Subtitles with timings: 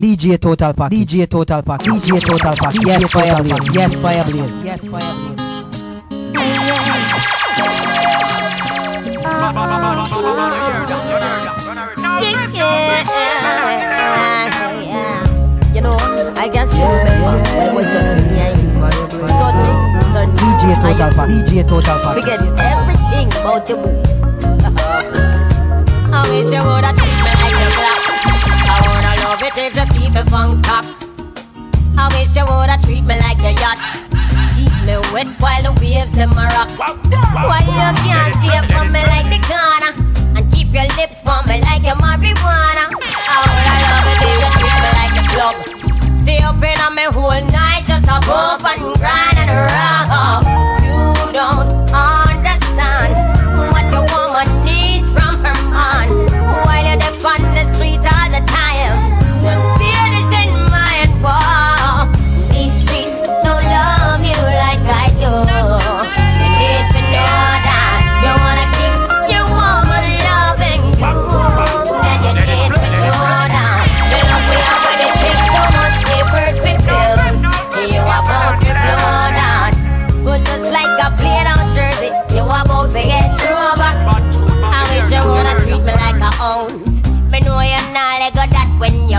[0.00, 5.36] DJ Total Pack, DJ Total Pack, DJ Total Pack, yes Fireblade, yes Fireblade, yes Fireblade.
[15.74, 15.96] You know,
[16.34, 18.68] I can still remember when it was just me and you.
[19.28, 19.68] Suddenly,
[20.16, 22.14] suddenly, DJ Total Pack, DJ Total Pack.
[22.16, 23.92] Forget everything about your boo.
[26.12, 27.19] I wish you woulda treat
[29.30, 30.84] love it if you keep me from top.
[31.96, 33.78] I wish you woulda treat me like your yacht.
[34.58, 36.70] Keep me wet while the waves them a rock.
[37.46, 39.92] Why you can't stay from me like the corner
[40.36, 42.90] and keep your lips for me like your marijuana?
[42.90, 45.54] I woulda love it if you treat me like the club.
[46.22, 50.59] Stay up in on me whole night just a bump and grind and rock.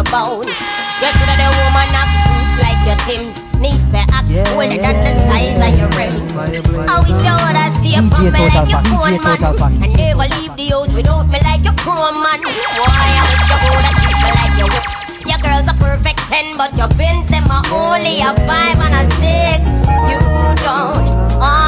[0.01, 0.47] When you bounce.
[1.01, 3.37] You shoulda the woman have boots like your Tim's.
[3.61, 6.17] Need for act Yeah, cooler than the yeah, size of your rims.
[6.89, 9.37] I wish you woulda stay DJ for me like your phone man.
[9.93, 12.41] Never leave the house without me like your chrome man.
[12.41, 14.95] Why I wish you woulda treat me like your whips.
[15.29, 19.03] Your girl's a perfect ten, but your pins them are only a five and a
[19.21, 19.61] six.
[20.09, 20.17] You
[20.65, 21.05] don't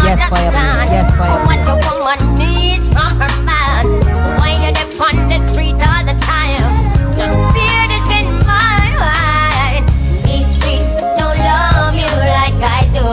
[0.04, 1.46] Yes, understand yes, Fireblade.
[1.46, 3.86] what your woman needs from her man.
[4.38, 4.74] Why you
[5.06, 6.94] on the street all the time?
[7.14, 7.63] Just bear
[12.64, 13.04] I do.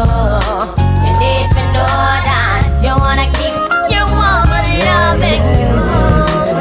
[1.02, 1.90] You need to know
[2.22, 3.50] that you wanna keep
[3.90, 5.74] your woman loving you.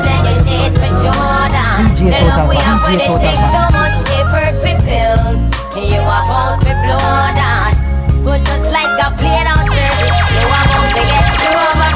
[0.02, 3.46] Then you need to show that DJ the love we Total, have DJ it takes
[3.53, 5.38] so much effort to build.
[5.78, 7.78] You are about to blow that.
[8.25, 9.94] But just like a plane out there,
[10.41, 11.91] you are about to get over.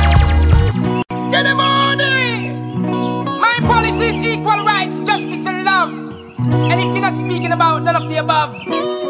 [1.33, 2.53] Get the money!
[3.41, 5.91] My policy is equal rights, justice, and love.
[6.69, 8.53] And if you're not speaking about none of the above,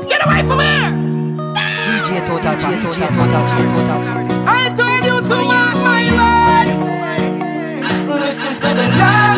[0.07, 1.02] get away from here!
[4.45, 6.67] I told you to mark my word.
[8.21, 9.32] Listen to the love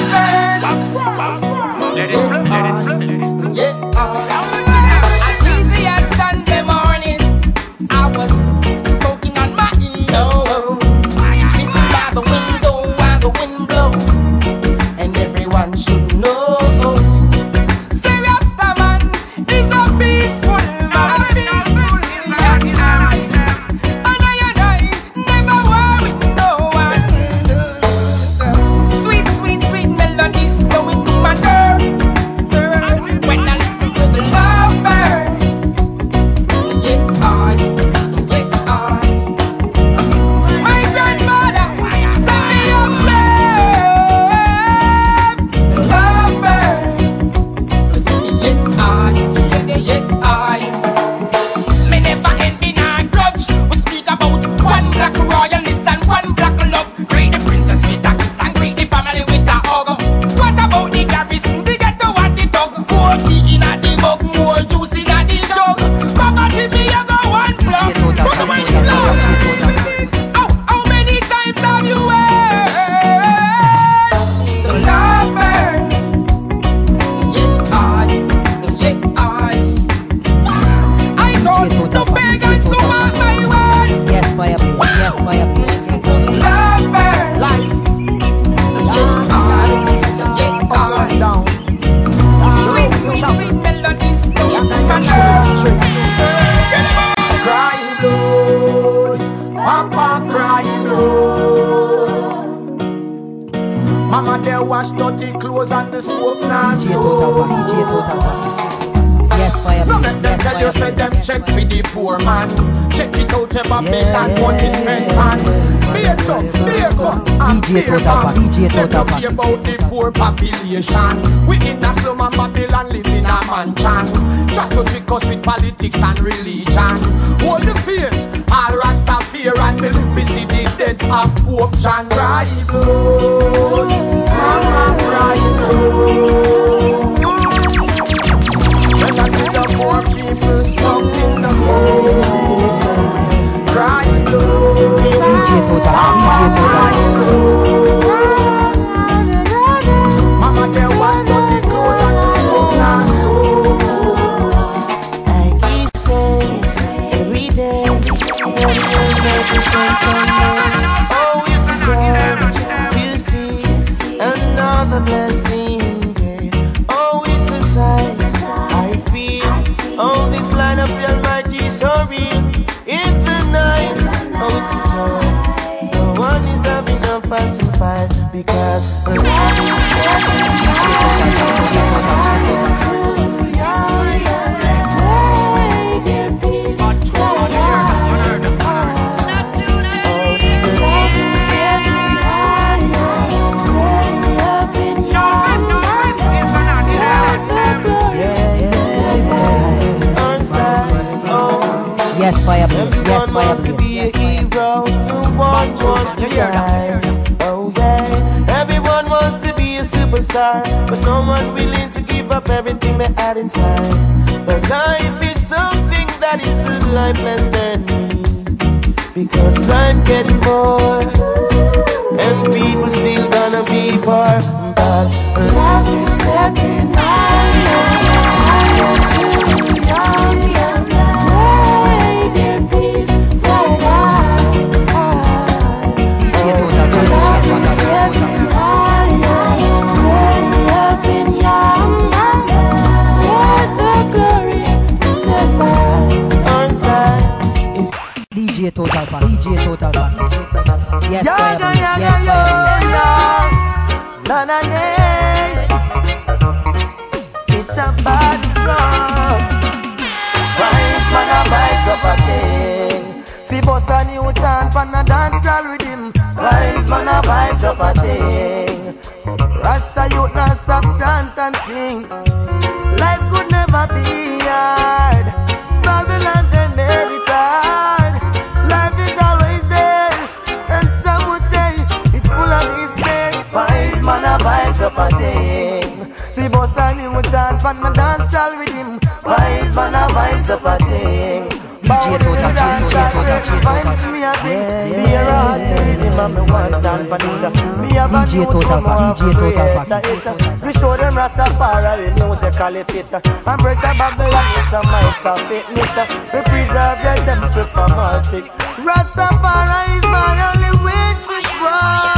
[287.65, 288.99] him would chant from the dancehall rhythm.
[289.25, 291.49] Vibes, man, a vibes up a thing.
[291.85, 294.11] DJ Total, DJ Total, DJ Total.
[294.11, 297.77] Me a bring me a heart rhythm and me one chant for it.
[297.81, 302.09] Me have a DJ youth Total from Pack, a DJ Total We show them Rastafari
[302.17, 303.13] musically fit.
[303.13, 305.93] And pressure Babylon it's a might of fitness.
[306.33, 308.45] We preserve your temple from all sick
[308.81, 312.14] Rastafari is my only way to try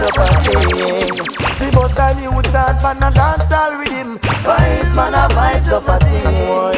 [0.00, 0.26] up a
[1.58, 5.96] The boss and you chant man a dancehall rhythm Vibes man a vibes up a
[6.04, 6.76] thing boy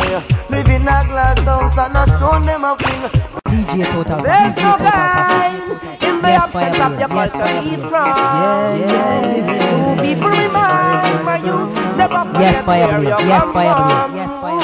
[0.51, 0.79] Live a
[1.09, 3.11] glass house and a stone them a fling
[3.49, 7.75] DJ Total There's DJ no Total in the Yes, absence of your Yes, culture be
[7.77, 8.79] strong
[9.69, 14.17] Two people remind my youth Never forget Yes, fire where you Yes, come fire from.
[14.17, 14.63] Yes, fire.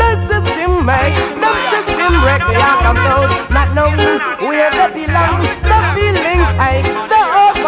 [0.00, 5.42] The system make the system break the heart of those not knowing where they belong.
[5.42, 7.20] The feelings ache, the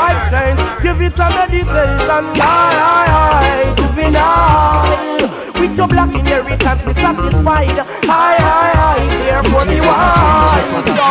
[0.03, 0.61] vibes change.
[0.83, 5.31] Give it a meditation, aye, aye, aye, juvenile.
[5.61, 7.79] With your black inheritance, be satisfied.
[7.79, 10.55] Aye, aye, aye, therefore be wise.
[10.91, 11.09] Yo,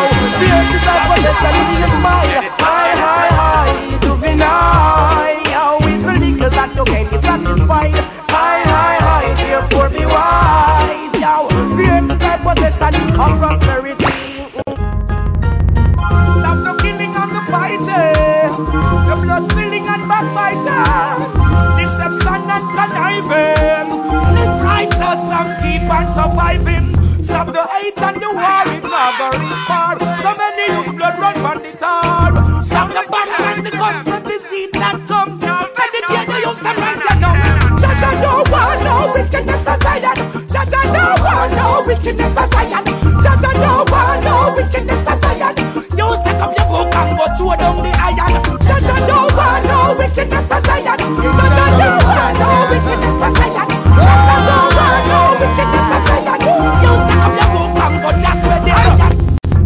[0.52, 2.40] earth is our possession, see you smile.
[2.60, 5.78] Aye, aye, aye, juvenile.
[5.86, 7.96] With the little that you can be satisfied.
[8.30, 11.16] Aye, aye, aye, therefore be wise.
[11.16, 14.01] Yo, earth is our possession of prosperity.
[21.78, 23.90] Deception and conniving.
[24.36, 26.88] Live righteous and keep on surviving.
[27.22, 29.98] Stop the hate and the war in Margaret far.
[30.24, 32.62] So many youth blood run from the tar.
[32.62, 35.40] Stop the banner and the guns and the seeds that come.
[35.40, 35.68] Down.
[35.78, 37.78] Meditate the youth and right now.
[37.82, 40.18] Jaja no want no wickedness as Zion.
[40.54, 42.84] Jaja no want no wickedness as Zion.
[43.24, 45.56] Jaja no want no wickedness as Zion.
[45.98, 48.34] You stack up your book and go throw down the iron.
[48.68, 50.51] No want no want no wickedness
[50.92, 51.00] as
[53.38, 53.68] Zion.
[53.98, 56.40] Rasta no want no wickedness as Zion.
[56.84, 59.12] You stack up your book and go that's where the iron.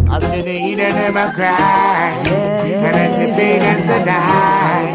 [0.08, 4.92] I see the heathen them a cry, and I see pagans a die.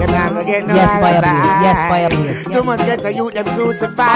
[0.00, 1.30] Them not gonna get no Yes, fire alibi.
[1.30, 1.62] blade.
[1.62, 2.44] Yes, fire blade.
[2.54, 4.08] Too much get a youth them crucified.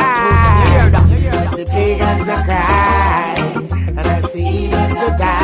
[0.94, 3.34] I see pagans a cry,
[3.88, 5.43] and I see heathens a die.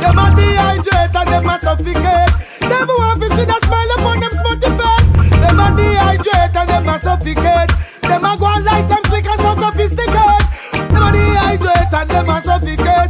[0.00, 2.47] Them a dehydrate and them a suffocate.
[3.38, 5.10] See the smile upon them smutty face.
[5.30, 7.70] Them a dehydrate and them a suffocate.
[8.02, 10.42] Them a go on like them slick and so sophisticated.
[10.72, 13.07] Them a dehydrate and them a suffocate.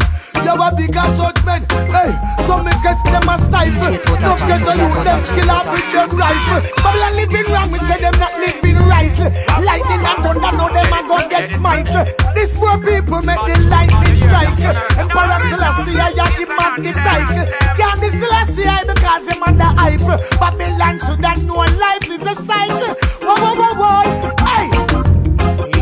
[1.59, 1.91] You a bigger judgment.
[1.91, 2.11] Hey,
[2.47, 3.91] some me get them a stifle.
[3.91, 6.61] DJ Total No Pack, get the youth them kill off with them rifle.
[6.83, 9.19] Babylon living wrong, we say them not living right.
[9.59, 11.91] Lightning and thunder, now them a go get smite.
[12.35, 14.59] This poor people make the lightning strike.
[14.99, 17.51] And Selassie, I am the magnetite.
[17.77, 20.07] Can't the Selassie I because him under hype.
[20.39, 22.95] Babylon should have known life is a cycle.
[23.23, 24.35] Whoa, whoa, whoa, whoa.
[24.45, 24.69] Hey!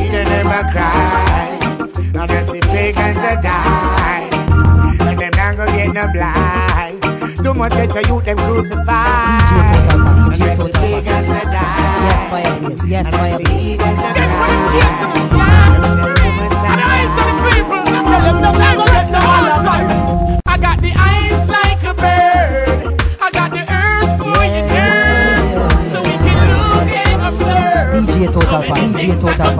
[0.06, 1.59] Them a cry,
[2.14, 3.96] and if the pagans a die,
[6.16, 7.02] blind.
[7.44, 9.42] Too much get to you them crucified.
[9.46, 10.82] DJ Total Pack, And DJ if Total Pack.
[10.82, 12.54] pagans a die, Yes, fire.
[12.87, 13.73] Yes, fire and if the blade.
[13.73, 14.26] eagles a die,
[18.06, 19.80] Tell them them not go get no alibi.
[20.46, 23.00] I got the eyes like a bird.
[23.20, 25.50] I got the earth for your nerves.
[25.92, 28.04] So we can look and observe.
[28.06, 29.56] DJ Total So Pack, many DJ things I Total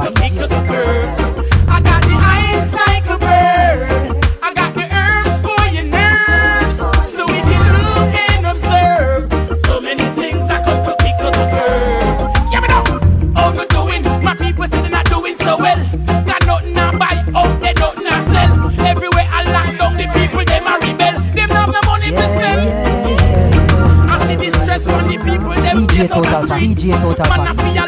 [25.97, 26.61] DJ Total Pack.
[26.61, 27.86] DJ Total Pack.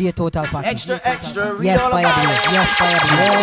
[0.00, 0.64] DJ Total Pack.
[0.64, 2.32] Extra, extra, read Yes, all fire about it.
[2.56, 3.36] Yes, fire blade.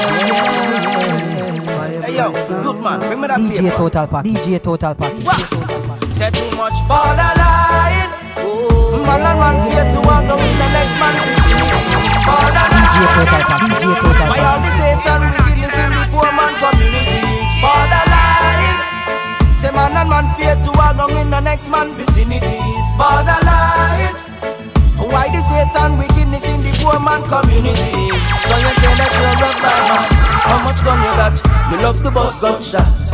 [2.02, 3.78] Hey yo, good man, bring me that DJ paper.
[3.78, 5.14] Total Pack, DJ Total Pack.
[5.22, 5.38] What?
[6.18, 8.10] Say too much borderline.
[9.06, 11.78] Man and man fear to walk down in the next man vicinity.
[12.26, 12.74] Borderline.
[12.74, 14.50] DJ Total Pack, DJ Total By Pack.
[14.50, 17.22] all the Satan wickedness in the poor man community.
[17.62, 18.82] Borderline.
[19.62, 22.58] Say man and man fear to walk down in the next man vicinity.
[22.98, 24.07] Borderline.
[25.12, 28.12] Why the Satan wickedness in the poor man community?
[28.48, 30.28] So you say that you're a bad man.
[30.48, 31.36] How much gun you got?
[31.72, 33.12] You love to bust gunshots.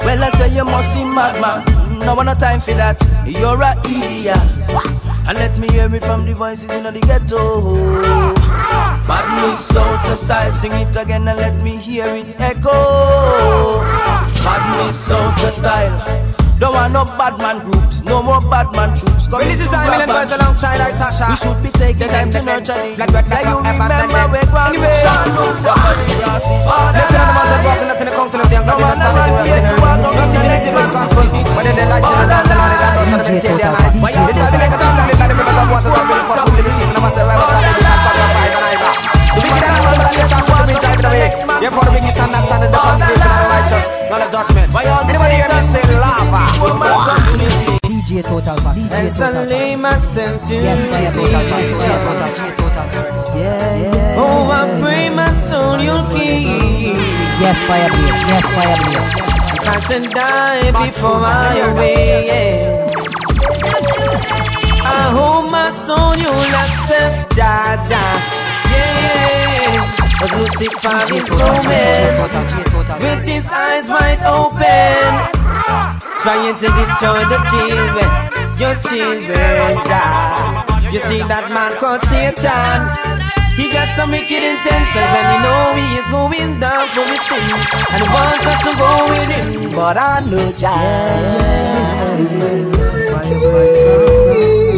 [0.00, 1.64] Well, I tell you must be madman.
[2.00, 2.96] No one time for that.
[3.26, 4.36] You're a idiot.
[5.28, 7.74] And let me hear it from the voices in the ghetto.
[9.06, 13.80] Badness out the style, sing it again and let me hear it echo.
[14.44, 16.27] Badness out the style.
[16.58, 19.30] Don't want no bad man groups, no more bad man troops.
[19.46, 21.30] This is time Million Voice alongside like Sasha.
[21.30, 24.42] we should be taking time to nurture the Like what Say you remember done where
[24.42, 24.50] them.
[24.50, 24.98] Grand Anyway.
[24.98, 26.42] Sean looks somebody cross
[57.68, 58.16] fire blade.
[58.32, 59.12] Yes, fire blade.
[59.64, 62.26] Pass and die before I away.
[62.26, 62.88] Yeah.
[64.88, 68.16] I hope my soul you'll accept, Jah Jah.
[68.72, 70.24] Yeah.
[70.24, 72.96] As Lucifer is Total.
[73.04, 75.12] With his eyes wide open.
[76.24, 78.10] Trying to destroy the children.
[78.58, 80.64] Your children, Jah.
[80.90, 83.17] You see that man called Satan.
[83.58, 87.50] He got some wicked intentions and you know he is going down for his sins
[87.90, 89.74] and he wants us to go with him.
[89.74, 91.88] But I know Jah.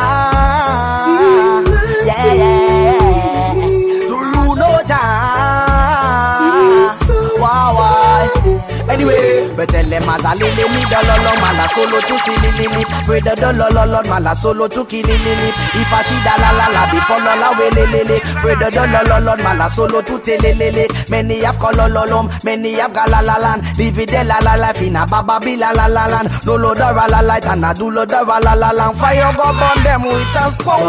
[10.06, 14.84] maza lili mi dololo mala solo tu si lili lip Pray dololo mala solo tu
[14.84, 18.54] ki lili lip If a da la la la before lola we lili lip Pray
[18.54, 23.98] the dololo mala solo tu te lili lip Many have kolololom, many have galalalan Live
[23.98, 26.28] it la la life in a bababi la la la land.
[26.44, 28.96] No lo da ra la light and a do lo da ra la la land.
[28.98, 30.80] Fire go burn them with a squad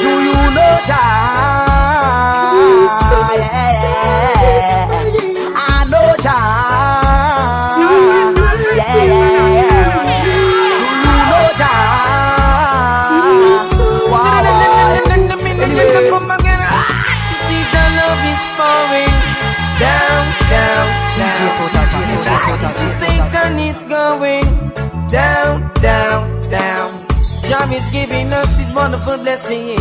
[0.00, 1.47] Do you know Jah?
[27.78, 29.76] Is giving us His wonderful blessing.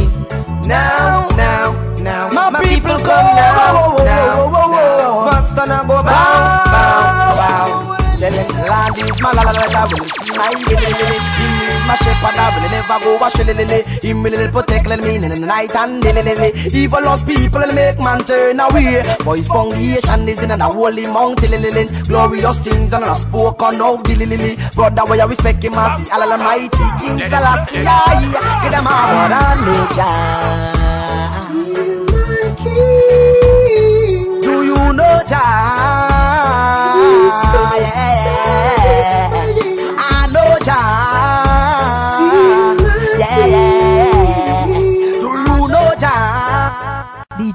[0.67, 2.29] Now, now, now.
[2.31, 5.25] My, people, come now, now, now.
[5.25, 6.66] Bust on and go
[9.27, 10.47] my la la la la When see my
[11.87, 13.11] my shepherd I will never go
[14.01, 16.05] Him will protect me in the night and
[16.73, 19.03] Evil lost people will make man turn away
[19.35, 24.57] his foundation is in a holy mountain Glorious things and not spoken of the lily
[24.75, 29.87] Brother why you respect him as the Almighty King Selassie Get them out I know
[29.95, 30.27] Jah
[34.41, 36.06] Do you know Jah?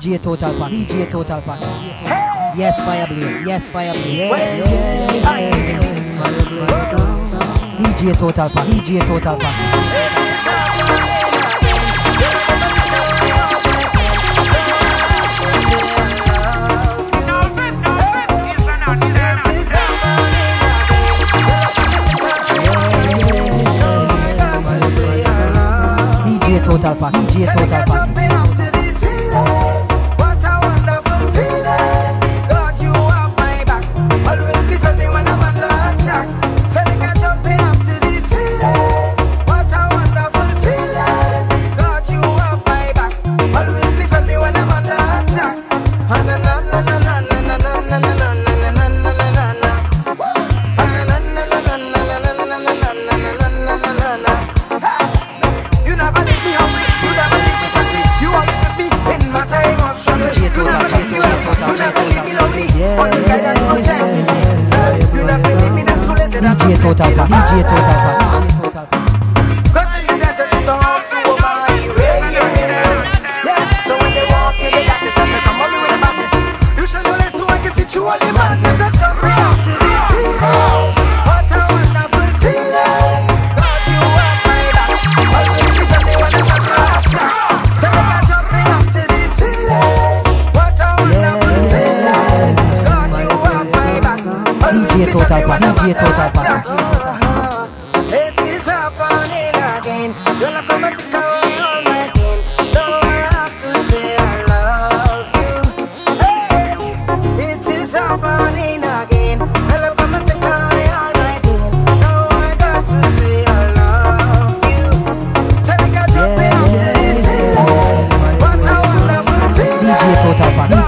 [0.02, 1.60] DJ Total Pack, DJ Total Pack.
[2.58, 3.46] Yes, fire blade.
[3.46, 4.32] Yes, fire blade.
[7.78, 9.54] DJ Total Pack, DJ Total Pack.
[26.26, 28.01] DJ Total Pack, DJ Total Pack.
[67.54, 68.01] जीत तो होता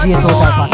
[0.05, 0.64] 越挫越棒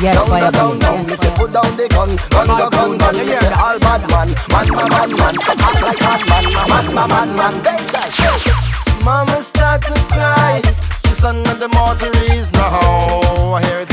[0.00, 0.80] Yes, down, fire down, blue.
[0.80, 1.06] down.
[1.06, 3.14] Me say put down the gun, gun, gun, gun, gun.
[3.20, 5.34] Me say all bad man, man, man, man, man.
[5.60, 7.54] Act like bad man, man, man, man, man.
[7.60, 9.04] Benjai.
[9.04, 10.62] Mama start to cry.
[11.04, 13.52] She's under the mortuaries now.
[13.52, 13.92] I hear it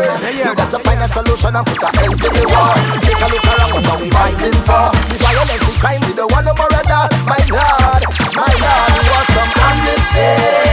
[0.00, 0.38] lessons.
[0.38, 2.72] You got to find a solution and put an end to the war.
[3.02, 4.90] Take a look around what are we fighting for.
[5.08, 7.08] This violence, the crime, we don't want no more of that.
[7.28, 8.02] My Lord,
[8.34, 10.63] my Lord, we want some amnesty.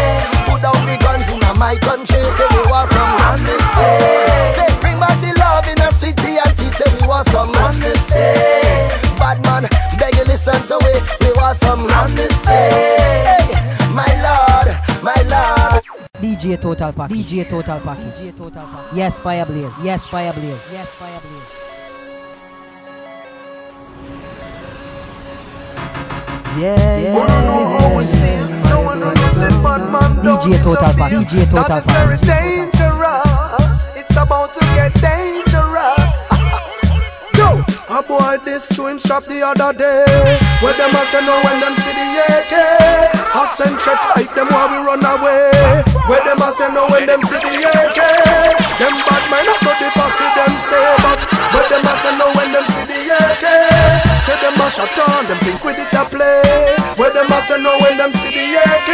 [16.52, 18.94] DJ Total Pack, DJ Total Pack, DJ Total Pack.
[18.94, 19.72] Yes, fire blaze.
[19.84, 20.60] Yes, fire blaze.
[20.74, 21.48] Yes, fire blaze.
[26.60, 27.16] Yeah, yeah.
[27.16, 28.38] Wanna know how we stay?
[28.68, 31.96] So I know say bad man don't DJ Total Pack, DJ Total That is Pack.
[31.96, 33.86] very dangerous.
[33.96, 36.01] It's about to get dangerous.
[37.92, 40.08] A boy this to him strap the other day.
[40.64, 42.54] Where them a say no when them see the AK.
[43.36, 45.52] I send check like them while we run away.
[46.08, 48.00] Where them a say no when them see the AK.
[48.80, 51.20] Them bad mind a so the posse them stay back.
[51.52, 53.71] Where them a say no when them see the AK.
[54.26, 56.78] Say them a shut on, them think with it a play.
[56.96, 58.92] Where them a say no when them see the AK.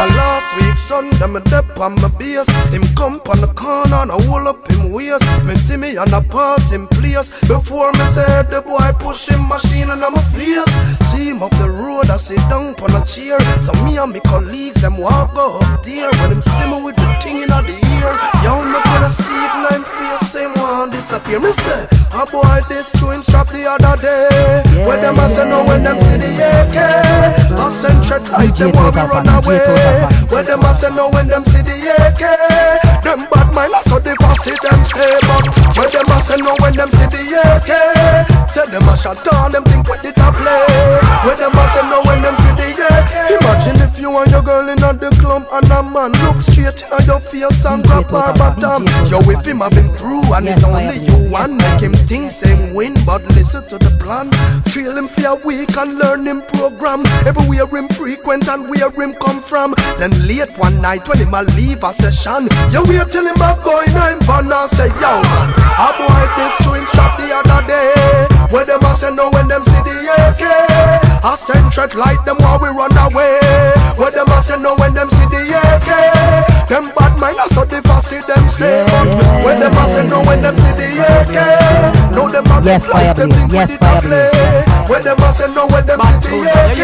[0.00, 2.48] A last week son, them a dep on my base.
[2.72, 5.22] Him come on the corner and I hold up him waist.
[5.44, 7.28] Him see me and I pass him place.
[7.46, 10.72] Before me say the boy push him machine and I'm a face.
[11.12, 13.38] See him up the road, I sit down on a chair.
[13.60, 16.08] So me and me colleagues them walk up there.
[16.24, 19.54] When him see me with the thing in the ear, yo me coulda see it
[19.60, 20.24] nine face.
[20.32, 21.38] Same one disappear.
[21.38, 21.84] Me say
[22.16, 23.20] a boy this to him
[23.52, 24.69] the other day.
[25.10, 26.78] Them a say no when them see the AK.
[27.72, 29.58] Send check like them while we run away.
[30.30, 33.02] Where them a say no when them see the AK.
[33.02, 35.50] Them bad mind I saw the posse them stay back.
[35.74, 38.50] Where them a say no when them see the AK.
[38.50, 41.09] Say them a shot on them think with it a play.
[46.70, 48.86] Straight in your face and grab her bottom.
[49.08, 52.74] Yo, if him have been through and it's only you one, make him think same
[52.74, 54.30] win, but listen to the plan.
[54.64, 57.06] Trail him for a week and learn him program.
[57.26, 59.74] Everywhere him frequent and where him come from.
[59.98, 63.58] Then late one night when him a leave a session, you wait till him a
[63.64, 65.12] going I'm and say yo.
[65.80, 68.26] A boy this to him shot the other day.
[68.50, 70.42] Where them a say no when them see the AK.
[71.22, 73.38] I send threat like them while we run away.
[73.96, 76.59] Where them a say no when them see the AK.
[76.70, 79.06] Them bad mind I saw the fussy them stay back.
[79.44, 82.14] Where them a say no when them see the AK.
[82.14, 83.38] No them a Yes, big fire like them blue.
[83.38, 84.30] think Yes, with it a fire blue.
[84.30, 84.86] play.
[84.86, 86.82] Where them a say no when them see the AK.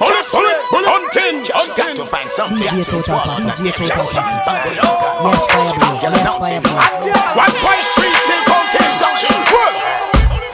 [0.00, 1.96] Bullet, bullet, bullet, hunting, hunting.
[2.00, 3.36] to find something DJ to tota swallow.
[3.52, 4.32] DJ get Total loud Pack.
[4.32, 4.96] and bad it up.
[5.28, 6.00] Yes, fire blue.
[6.00, 6.62] Yes, announcing.
[6.64, 7.36] fire blue.
[7.36, 9.44] One twice, three, think counting, dunking.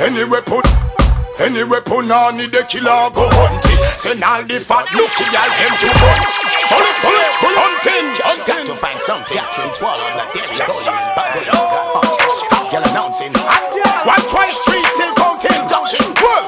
[0.03, 0.67] Anyway, put.
[1.39, 3.77] Anyway, put on the killer go hunting.
[4.01, 6.25] Send all the fat looky gal them to hunt.
[6.73, 8.67] Bullet, bullet, bullet, hunting, Got hunting.
[8.73, 10.09] to find something to swallow.
[10.17, 12.73] Not get loud and bad it up.
[12.73, 13.37] girl announcing.
[13.37, 15.61] One, twice, three, still counting.
[15.69, 16.09] Dunking.
[16.25, 16.45] Well,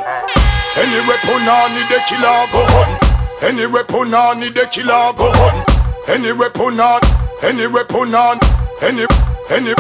[0.81, 2.97] any weapon on the killer go hunt.
[3.45, 5.69] Any weapon on the killer go hunt.
[6.09, 7.01] Any weapon on,
[7.45, 8.41] any weapon on,
[8.81, 9.05] any,
[9.53, 9.77] any.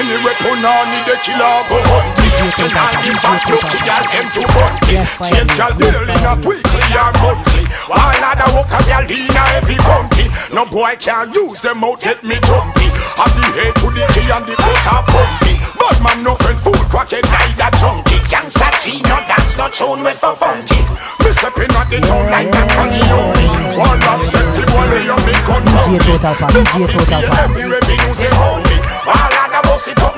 [0.00, 2.16] Any weapon on the killer go hunt.
[2.24, 6.08] It And I give back look to y'all them to hunt it Change y'all bill
[6.08, 10.64] in a weekly or monthly All other work a y'all in a every bounty No
[10.64, 12.88] boy can use them out get me jumpy
[13.20, 16.56] Have the head to the key and the foot are pumpy Bad man no friend
[16.56, 18.24] fool crackhead neither junkie.
[18.32, 20.80] Gangsta G no dance no tune with for funky.
[21.20, 25.20] Me stepping at the town like a Corleone One last step the one lay on
[25.28, 27.44] me gun DJ Total Pack, DJ Total Pack.
[27.44, 28.69] Every revenues they hold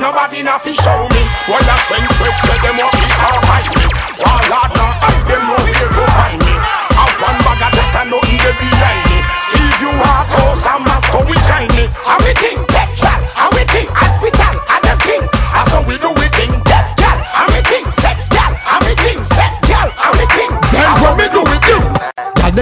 [0.02, 1.22] nobody nothing show me.
[1.46, 3.86] Well, I send trips, say them up here and hide me.
[4.18, 6.54] While I don't hide them, no here to find me.
[6.98, 8.91] I one bag of jet and nothing they behind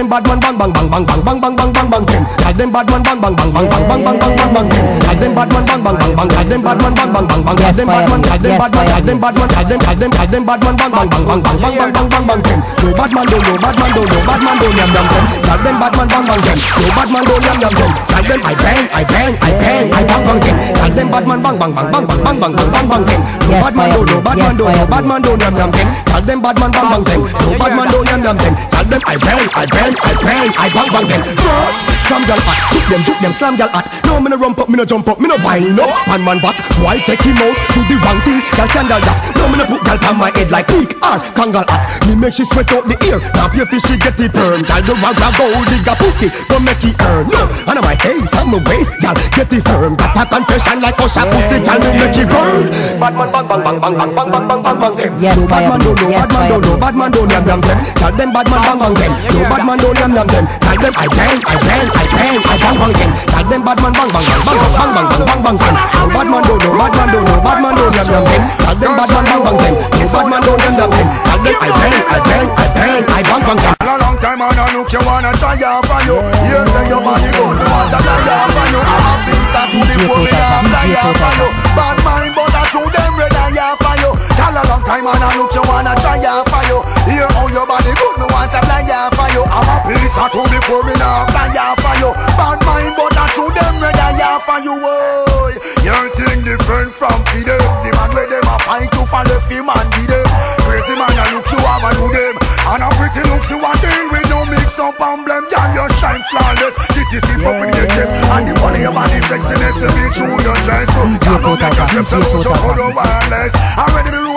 [0.01, 2.23] them bad man bang bang bang bang bang bang bang bang bang bang them.
[2.41, 4.85] Gal them bad man bang bang bang bang bang bang bang bang bang bang them.
[5.05, 6.27] Gal them bad man bang bang bang bang.
[6.27, 7.57] Gal them bad man bang bang bang bang.
[7.61, 8.21] Yes, them bad man.
[8.21, 8.85] Gal them bad man.
[8.89, 9.49] Gal them bad man.
[9.53, 11.91] Gal them gal them gal them bad man bang bang bang bang bang bang bang
[11.93, 12.59] bang bang bang them.
[12.81, 15.25] No bad man do no bad man do no bad man do yam yam them.
[15.45, 16.57] Gal them bad man bang bang them.
[16.81, 18.10] No bad man do yam yam them.
[18.21, 20.57] Gal them I bang I bang I bang I bang bang them.
[20.77, 23.21] Gal them bad man bang bang bang bang bang bang bang bang bang bang them.
[23.49, 25.87] No bad man do no bad man do no bad man do yam yam them.
[26.05, 27.21] Gal them bad man bang bang them.
[27.49, 28.53] No bad man do yam yam them.
[28.71, 31.21] Gal them I bang I bang I bang I bang bang them.
[31.33, 31.77] Cross,
[32.11, 33.87] slam gal hot, shoot them, shoot them, slam gal hot.
[34.03, 35.87] No me no rump up, me no jump up, me no wind up.
[36.07, 37.55] Man man back, why take him out?
[37.71, 39.17] Do the wrong thing, gal scandal that.
[39.39, 41.87] No me no put gal on my head like peak or kangal hot.
[42.07, 44.67] Me make she sweat out the ear, now pay fish she get the perm.
[44.67, 47.31] Gal the rag rag gold digga pussy, go make it earn.
[47.31, 49.95] No, and my face, on my waist, gal get the firm.
[49.95, 52.67] Got a confession like Usher pussy, gal me make it burn.
[52.99, 55.11] Bad man bang bang bang bang bang bang bang bang bang bang them.
[55.23, 57.43] Yes, bad man do no yes, bad man do fire no bad man do yam
[57.47, 57.79] yam them.
[57.95, 59.11] Gal them bad man bang bang them.
[59.31, 60.45] No bad man do yam yam them.
[60.59, 63.13] Gal them I bang I bang I I pay, I bang bang gang.
[63.29, 65.77] Tag them bad man bang bang gang, bang bang bang bang bang bang gang.
[66.01, 68.43] No bad man don't bad man don't bad man don't yam yam gang.
[68.57, 71.09] Tag them bad man bang bang gang, no bad man don't yam yam gang.
[71.29, 73.75] Tag them I pay, I pay, I pay, I bang bang gang.
[73.85, 76.17] A long time on a look, you wanna try out for you.
[76.49, 78.81] Here say your body good, you want to try out for you.
[78.81, 81.47] I have been sat to the pool, me try out for you.
[81.77, 84.11] Bad mind, but I threw them red and for you.
[84.39, 86.79] Tell a long time on a look, you wanna try out you
[87.11, 89.43] Here how your body good, to fly out for you.
[89.43, 92.11] I'm a piece of to the phone, me a fly out for you.
[92.39, 95.53] Bad mind but I show them red eye for you boy
[95.83, 99.85] Your thing different from fi The man where them a fight to follow fi man
[99.95, 100.27] be them.
[100.63, 102.35] Crazy man I look you have a do them.
[102.61, 105.45] And a pretty looks you a deal with no mix up and blame.
[105.51, 106.75] Girl you shine flawless.
[106.95, 108.11] Titty stiff up in your chest.
[108.31, 110.87] And the body of body sexiness You be true your dress.
[110.93, 113.27] So DJ girl don't Total make DJ so Total hold Pack.
[113.29, 113.53] wireless.
[113.75, 114.30] I'm ready to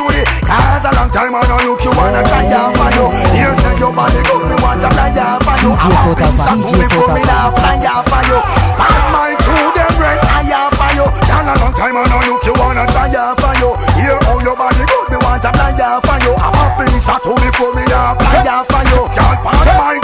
[0.00, 2.90] to put you the Cause a long time I look you wanna try out for
[2.96, 3.06] you.
[3.36, 5.72] Here say your body good me want to fly out for you.
[5.76, 8.38] I'm a piece of two before me now fly out for you.
[9.10, 11.06] My true them red eye out for you.
[11.28, 13.76] Down a long time I look you wanna try out for you.
[14.00, 16.32] Here how your body good me want to fly out for you.
[16.34, 19.02] I'm a piece of two before me now fly out for you.
[19.04, 19.99] And my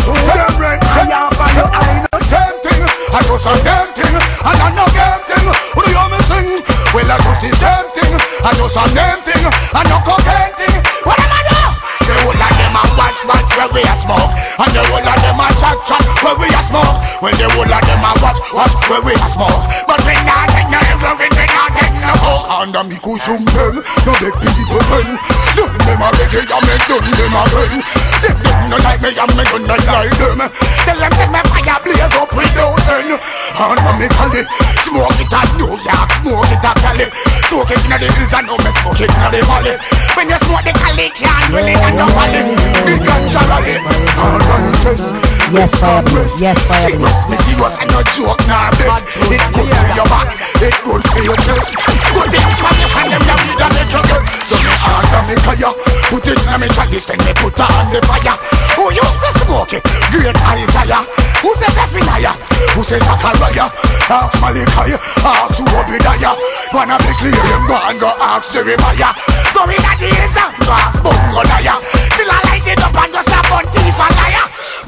[18.89, 22.47] where we a smoke But we not take no heroin, we not take no coke
[22.63, 25.19] And um, me cushion them, no big people friend
[25.57, 27.73] Them them a ready and me done them a run.
[28.21, 30.41] Them them no like me and me done not like them.
[30.85, 33.17] Tell them say me fire blaze up without end.
[33.57, 34.47] And me call it
[34.85, 37.07] Smoke it at New York, smoke it at Cali.
[37.49, 39.75] Smoke it inna the hills and now me smoke it inna the valley.
[40.15, 42.43] When you smoke the Cali can't really in the valley.
[42.85, 43.77] The ganja rally.
[43.81, 46.03] And um, one says Yes, fire.
[46.43, 46.91] Yes, fire.
[46.91, 48.99] Serious, me serious and no joke nah bet
[49.31, 51.79] It good for your back, it good for your chest.
[52.11, 55.71] Good inspiration them that we done make you get So me heart and me fire
[56.11, 58.35] Put it in me chalice then me put her on the fire.
[58.75, 59.87] Who used to smoke it?
[60.11, 61.07] Great Isaiah.
[61.47, 62.35] Who says Zephaniah?
[62.75, 63.71] Who says Zachariah?
[64.11, 66.35] Ask Malachi, ask Obadiah.
[66.75, 69.15] Wanna be clear him go and go ask Jeremiah.
[69.55, 71.79] Go in at the and go ask Bungoliah
[72.19, 74.47] Till I light it up and just a bun thief and liar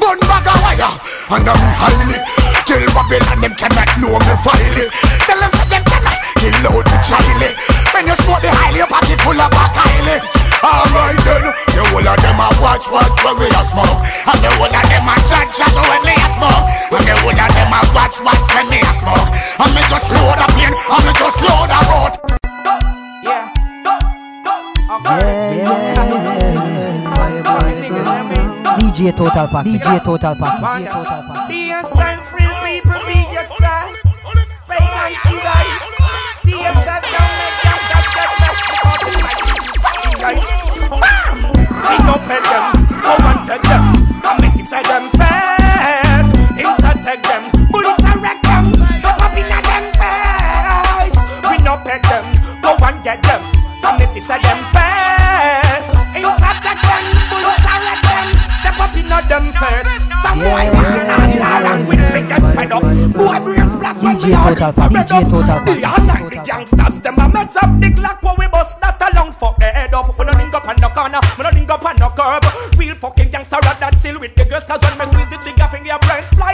[0.08, 0.92] gun bag a wire.
[1.36, 2.16] And I'm highly.
[2.64, 4.92] Kill Babylon, them cannot know me file it
[5.24, 7.40] Tell them that them cannot kill out the child
[7.96, 10.20] When you smoke the highly, your pocket full of bacaile
[10.60, 14.04] Alright then, the whole of them a watch what when we a smoke.
[14.26, 16.66] And the whole of them a judge at when we a smoke.
[16.92, 19.32] And the whole of them a watch what when we a smoke.
[19.64, 22.12] And me just load a pain, and me just load a road.
[23.22, 23.54] Yeah,
[23.86, 24.02] yeah,
[25.62, 26.57] yeah.
[28.78, 29.66] DJ Total Pack.
[29.66, 30.60] DJ Total Pack.
[30.60, 31.48] DJ Total Pack.
[31.48, 33.90] Be yourself, free people, be yourself.
[34.68, 35.82] You guys.
[36.38, 38.30] See yourself, don't make that, that, that,
[40.22, 40.38] that.
[41.88, 42.64] We don't pay them,
[43.02, 43.84] go and get them.
[44.22, 46.24] A messy say them fed.
[46.54, 48.74] Intertect them, bullets and wreck them.
[48.94, 51.18] Stop up in them face.
[51.50, 52.24] We no pay them,
[52.62, 53.42] go and get them.
[53.82, 54.87] A messy say them fed.
[58.98, 60.08] Step up in them face.
[60.22, 62.82] Some boy is not and we pick and fed up.
[62.82, 64.90] Boy, brains blast when we are Total Pack.
[64.90, 65.30] DJ.
[65.30, 65.64] Total Pack.
[65.66, 69.54] Beyond the gangsters, them a meds up the Glock when we bust that along for
[69.60, 70.06] head up.
[70.18, 72.44] We no link up on no corner, we no link up on no curb.
[72.76, 75.68] Real fucking gangster at that chill with the girls, cause when me squeeze the trigger
[75.70, 76.47] finger, your brains fly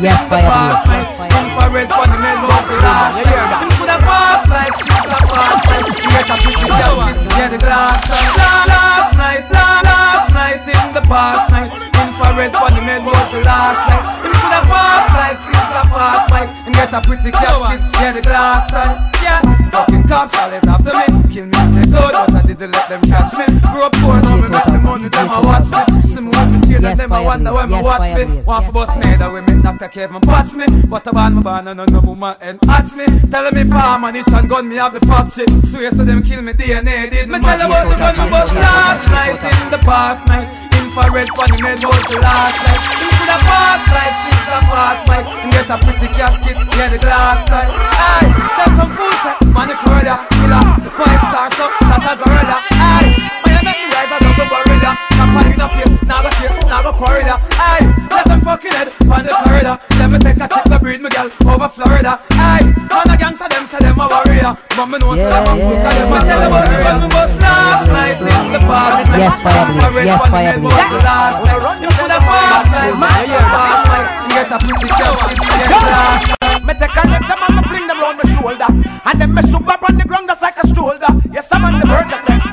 [0.00, 1.10] yes, fire past life.
[1.28, 3.18] Infrared on the men must last.
[3.18, 3.62] You hear that?
[3.88, 5.86] A past life, skip a past life.
[5.98, 6.98] Get a pretty girl,
[7.34, 8.32] get the glass time.
[8.68, 11.70] Last night, last night in the past night.
[11.98, 14.04] Infrared on the men must last night.
[14.22, 16.50] Put a past life, skip a past life.
[16.66, 17.66] And get a pretty girl,
[17.98, 18.70] get the glass.
[19.22, 19.58] Yeah.
[19.70, 23.02] Fucking cops always after me Kill me if they could But I didn't let them
[23.02, 26.20] catch me Grew up poor Now me make the money Them I watch me See
[26.20, 29.20] me watch me cheer Them I wonder when me watch me One for boss made
[29.20, 29.42] Away
[29.78, 29.94] Dr.
[29.94, 30.66] Kevin patch me.
[30.90, 33.06] What a band, my band, and no woman and watch me.
[33.30, 37.30] Tell me ammunition, gun me have the factory Swear so them kill me DNA did
[37.30, 39.38] Me tell about the gun me bust last night.
[39.38, 40.50] in the past night.
[40.74, 41.30] Infrared
[41.62, 42.82] men was the last night.
[42.90, 45.26] Into the past life, since the past night.
[45.46, 47.70] And get a pretty casket, yeah the glass night.
[47.70, 52.14] Aye, tell some fools say, man the corridor Killer, the five stars up, like a
[52.18, 53.37] gorilla Aye,
[55.38, 58.88] gorilla in a face, now go face, now go corridor Aye, let them fucking head,
[59.06, 62.20] on the corridor Let me take a chick to breed me girl over Florida.
[62.32, 64.52] Aye, man a gangster them say them a warrior.
[64.74, 67.08] But me know say them a fool, cause them a tell about the gun me
[67.08, 69.10] bust last night in the past.
[69.12, 70.06] Yes, fire blade.
[70.06, 70.78] Yes, fire men blade.
[70.78, 71.82] was the last night.
[71.82, 74.08] You passed like man, you pass like.
[74.18, 76.22] You get a pretty girl, you get glass
[76.62, 78.70] Me take a lift them and me fling them round my shoulder.
[79.08, 81.80] And then me shoot up on the ground just like a shoulder Yes, I'm on
[81.80, 82.44] the verge of sex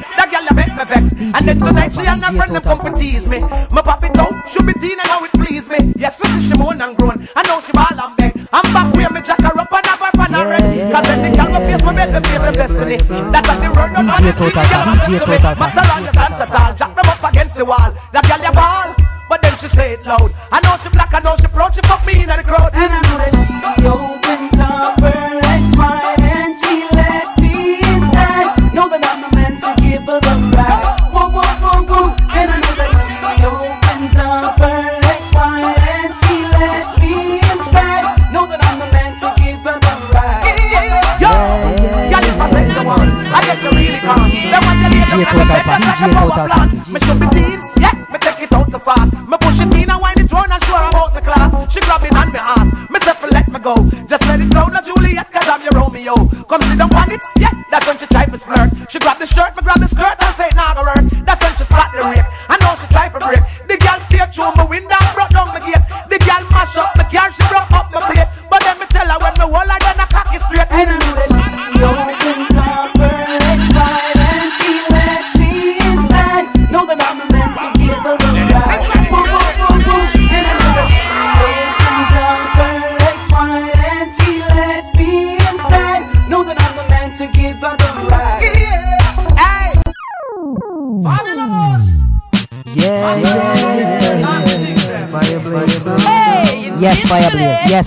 [0.78, 1.12] me vex.
[1.12, 3.40] And then tonight she and her friend them come to tease me.
[3.72, 5.94] My pop it out, she be teen and how it please me.
[5.96, 7.28] Yes, for she moan and groan.
[7.36, 8.36] I know she ball and beg.
[8.54, 10.64] I'm back where me jack her up and have her pan her red
[10.94, 12.98] Cause then the girl me face me make me face them destiny.
[13.32, 15.12] That's what the word on DJ the street Total the girl Pack, a DJ to
[15.12, 15.42] me Total.
[15.42, 15.60] Pack.
[15.60, 17.92] Matter on the dance at all Jack them up against the wall.
[18.14, 18.88] That girl you ball.
[19.28, 20.32] But then she say it loud.
[20.52, 21.74] I know she black, I know she proud.
[21.74, 22.72] She fuck me in the crowd.
[22.74, 23.34] And I know that
[23.80, 24.25] she opens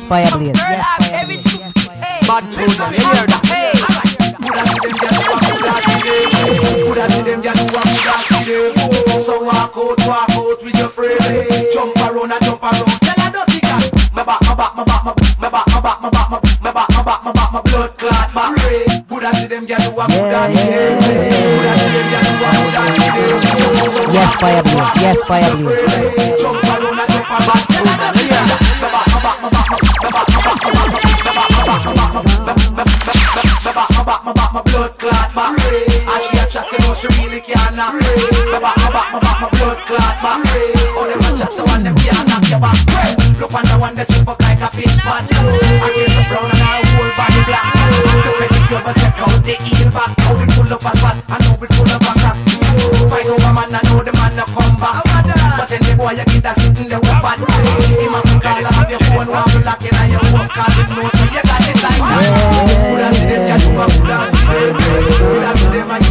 [0.09, 0.57] fire blade.
[0.57, 1.45] Yes, fire blade.
[2.29, 3.45] Bad children, you hear that?
[6.85, 9.21] Coulda see them gyal who a coulda see them.
[9.21, 11.21] So walk out, walk out with your friend.
[11.75, 12.89] Jump around and jump around.
[13.05, 13.85] Tell a dirty girl.
[14.17, 17.01] Me back, me back, me back, me back, me back, me back, me back, me
[17.05, 18.57] back, me back, my blood clot back.
[19.09, 21.05] Coulda see them gyal who a coulda see them.
[21.05, 23.29] Coulda see them gyal who a coulda see them.
[24.17, 24.97] Yes, fire blade.
[25.05, 26.18] Yes, fire blade.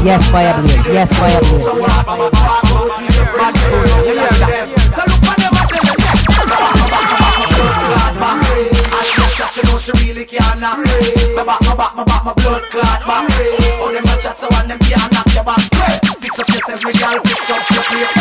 [0.08, 0.72] Yes, fire blaze.
[0.88, 1.68] Yes, fire blaze.
[9.88, 10.80] She really can't knock
[11.36, 13.24] My back, my back, my back, my blood clot back
[13.80, 15.64] Oh, them a chat so and them can't knock your back
[16.20, 18.12] Fix up yourself, me girl, fix up your place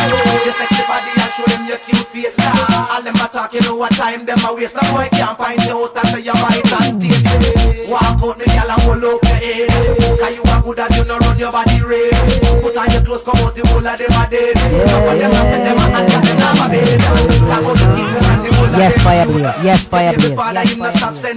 [0.46, 3.74] Your sexy body and show them your cute face All them a talk, you know
[3.74, 5.36] what time them a waste No boy can't
[13.88, 15.62] and them a run
[16.08, 16.18] the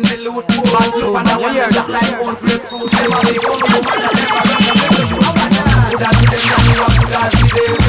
[0.09, 0.33] middle
[5.09, 5.49] You a man
[5.89, 7.85] Coulda see them and you a coulda see them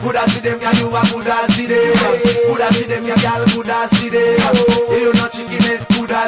[0.00, 1.94] Coulda see them and you a coulda see them
[2.46, 5.19] Coulda see them and you a coulda see them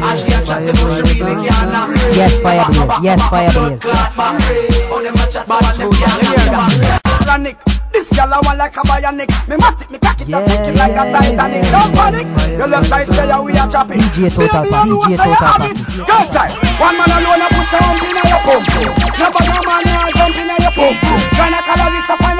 [0.04, 1.94] And she a chat to know she really can't knock.
[2.14, 3.02] Yes, fire blaze.
[3.02, 3.82] Yes, fire blaze.
[8.14, 8.30] Clot back.
[8.30, 8.30] A chat so and them can't knock.
[8.30, 8.30] Bionic.
[8.30, 9.30] This girl I want like a bionic.
[9.48, 11.62] Me matic, me cock it up, make it like a Titanic.
[11.70, 12.26] Don't panic.
[12.54, 13.98] You left side say we are chopping.
[13.98, 14.86] DJ Total Pack.
[14.86, 15.74] DJ Total Pack.
[15.94, 16.52] Good time.
[16.78, 18.64] One man alone a put your hump in your pump.
[18.64, 20.96] No bother man a jump in your pump.
[21.36, 22.33] Gonna calories a your pump.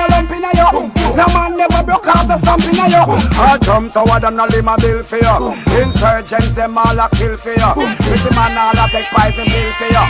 [1.14, 3.38] No man never broke out the something in your pump.
[3.38, 5.36] I jump so I don't know lima bill for you.
[5.78, 7.70] Insurgents them all a kill for you.
[8.02, 10.04] Pretty man all a take poison pill for you.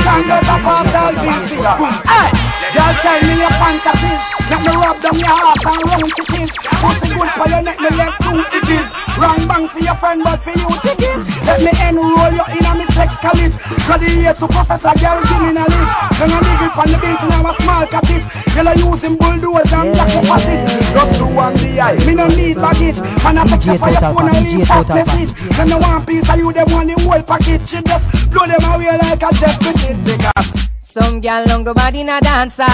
[0.00, 1.74] Standards of all tell bill for you.
[2.08, 2.28] Hey,
[2.72, 4.38] girl tell me your fantasies.
[4.48, 6.50] Let me rub down your heart and round it is.
[6.80, 8.88] Pussy good for your neck, me left two it is.
[9.20, 11.28] Wrong bang for your friend, but for you it is.
[11.44, 13.52] Let me enroll you in a me sex college.
[13.84, 15.92] Graduate to professor, girl, give me knowledge.
[16.16, 18.24] Then I nigga from the beach and I'm a small cottage.
[18.56, 20.94] Girl, I using bulldozer and black opposite.
[20.94, 22.98] Just do one the eye, me no need baggage.
[23.22, 25.18] Man, I you for your phone and leave fuck Total Pack.
[25.18, 25.56] message.
[25.56, 27.68] Then the one piece of you, them want the whole package.
[27.68, 32.08] She just blow them away like a jet because Some gal don't go bad in
[32.08, 32.64] a dancer.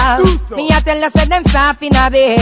[0.55, 2.41] Me a tell you say them soft in a bed.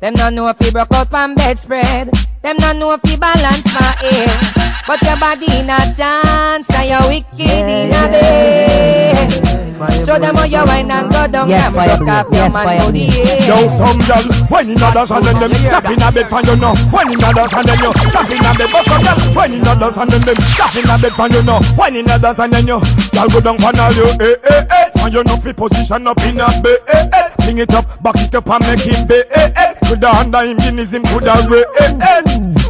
[0.00, 2.10] Them no know if you broke out from bedspread.
[2.42, 4.84] Them no know if you balance my head.
[4.86, 9.65] But your body in a dance and you wicked in a bed.
[9.76, 12.40] Show them how you wine and go down Yes, fire broke off blaze.
[12.40, 13.06] your Yes, fire body.
[13.12, 13.46] blaze.
[13.46, 16.56] Yo, some gal, when in others and then them Stop in a bed for you
[16.56, 16.74] know.
[16.88, 19.66] When in others and then you Stop in a bed for some gal When in
[19.68, 21.60] others and then them Stop in a bed for you know.
[21.76, 22.78] When in others and then you
[23.12, 25.04] Gal go down for all you Eh, eh, eh.
[25.04, 27.28] And you know fi position up in a bed Eh, eh.
[27.44, 29.74] Bring it up, back it up and make him bed Eh, eh.
[29.84, 32.22] Coulda under him Guinness him coulda way Eh, eh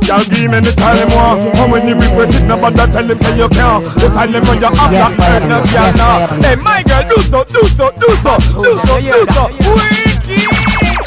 [0.07, 3.19] Gal give me the style him want And when him request it Nobody tell him
[3.19, 5.73] say you can't The style him when you have Yes, that fire turn up blaze.
[5.75, 6.43] gal Yes, now fire.
[6.47, 8.33] Hey my girl do so, do so, do so
[8.63, 9.45] Do so, oh, do so
[9.75, 10.47] Wicked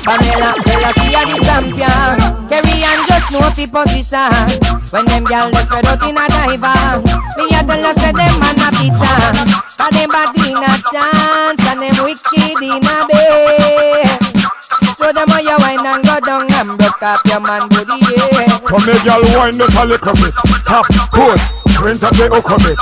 [0.03, 2.15] Pamela, tell us we are the champion.
[2.49, 4.31] Carry on just know fi position.
[4.89, 7.03] When them gyal dey spread out in a diver,
[7.37, 9.13] me a tell you say them man a pizza.
[9.77, 14.28] Cause them body in a dance and them wicked in a bed.
[14.97, 17.97] Show them how you wine and go down and broke up your man body.
[18.05, 18.59] Yeah.
[18.69, 20.33] Come here, girl, wind us a little bit.
[20.61, 21.41] Stop, pause,
[21.81, 22.77] rinse up the hook of it.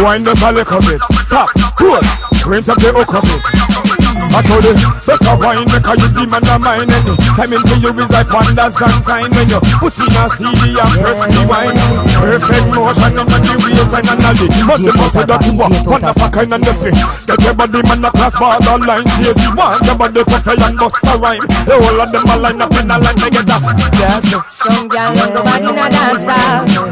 [0.00, 1.00] Wind us a little bit.
[1.26, 4.07] Stop, pause, rinse up the hook of it.
[4.28, 8.10] I told you, better wine because you demand a mine any Time into you is
[8.10, 11.78] like wonders and sign When you put in a CD and press rewind
[12.12, 16.30] Perfect motion in the waistline and all the But the muscle that you want, wonderful
[16.30, 20.22] kind of nothing Get your body man a class borderline Chase you want your body
[20.22, 22.96] to fly and bust a rhyme The whole of them a line up in a
[22.98, 23.58] line together
[23.98, 24.22] Yes,
[24.54, 26.46] Some gyal don't go in a dancer.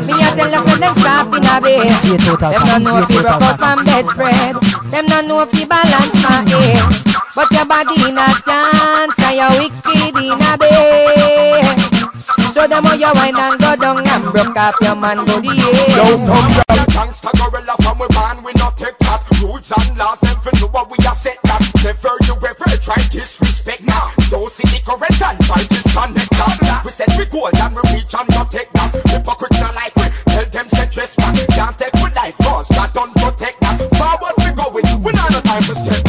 [0.06, 1.86] Me a tell you say them soft in a bed.
[2.50, 4.56] Them no know if you broke out from bedspread.
[4.90, 7.25] Them no know if you balance my head.
[7.36, 11.76] But your body a dance and you wicked in a bed.
[12.54, 15.48] Show them how you wine and go down and broke up your man body.
[15.48, 16.16] Yo, Yeah.
[16.16, 19.20] some girl Thanks to gorilla from we born, we not take that.
[19.42, 21.60] Rules and laws, them for know what we are set that.
[21.84, 24.10] Never you ever try disrespect now.
[24.30, 26.80] Don't see the current and try disconnect that.
[26.86, 28.96] We said we gold and we reach and not take that.
[29.12, 31.36] Hypocrites not like we, tell them say back.
[31.52, 33.76] Can't take with life first, that don't protect that.
[34.00, 36.05] Forward we going, we not no time to step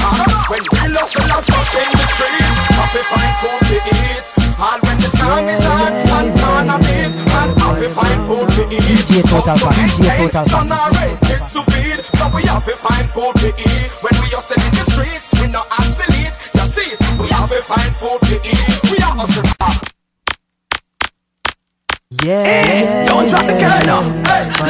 [9.21, 9.29] to eat.
[9.29, 9.75] DJ Total Pack.
[9.75, 10.79] DJ Total Son Pack.
[10.79, 13.89] are red kids to feed, so we have to find food to eat.
[14.01, 16.33] When we are in the streets, we not obsolete.
[16.53, 16.91] You see,
[17.21, 18.91] we have to find food to eat.
[18.91, 19.87] We are hustle.
[22.23, 23.05] Yeah.
[23.05, 24.05] drop the kitchen up.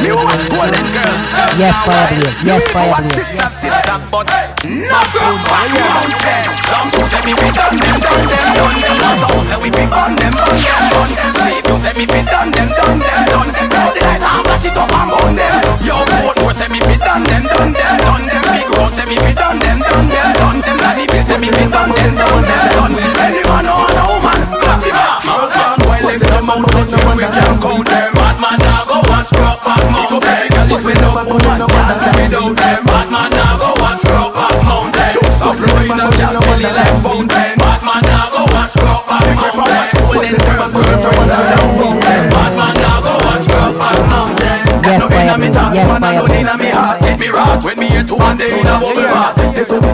[0.02, 1.22] Me watch golden girls.
[1.58, 2.38] Yes, fire blaze.
[2.44, 3.14] Yes, fire blaze.
[3.14, 4.26] Sister, sister, but
[4.90, 6.54] not good mountain.
[6.66, 8.96] Some two say me fi done them, done them, done them.
[8.98, 11.32] Not all say we fi burn them, burn them, burn them.
[11.38, 12.68] See two say me fi done them,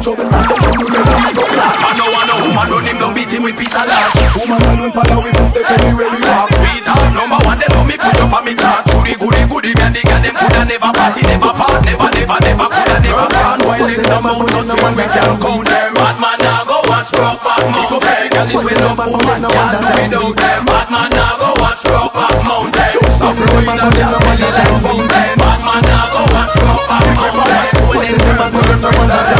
[0.04, 1.80] Trouble, not the trouble, never leave up class.
[1.80, 4.12] Man no want no woman run him, don't beat him with pizza lash.
[4.36, 6.52] Woman alone follow him, they can be really rock.
[6.52, 8.84] Sweetheart, number one, they love me, put up on me chart.
[8.84, 12.68] Goody, goody, goody, man, the girl them coulda never party, never part, never, never, never,
[12.68, 13.60] coulda never gone.
[13.64, 15.88] While it's the mount, nothing when we can count them.
[15.96, 18.28] Bad man now go and struck back mountain.
[18.28, 20.60] Girl, if we love woman, can't do without them.
[20.68, 22.92] Bad man now go and struck back mountain.
[22.92, 25.32] So flowing up your belly like fountain.
[25.40, 27.72] Bad man now go and struck back mountain.
[27.72, 29.33] Golden girl, girlfriend, Bad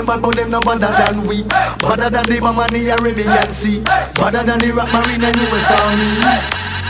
[0.00, 1.42] them bad but them no better than we.
[1.84, 3.80] Better than the Mamani Arabian Sea.
[4.16, 6.10] Better than the Rock Marine and US Army.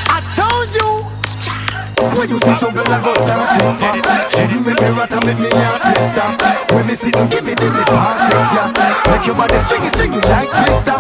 [0.07, 0.91] I told you.
[2.01, 4.01] When you see trouble, I go starting from
[4.33, 6.33] She didn't make me rat and make me me stop
[6.73, 8.25] When me sit and give me me pass
[8.57, 8.73] yeah.
[9.05, 10.97] Make your body stringy, stringy like twister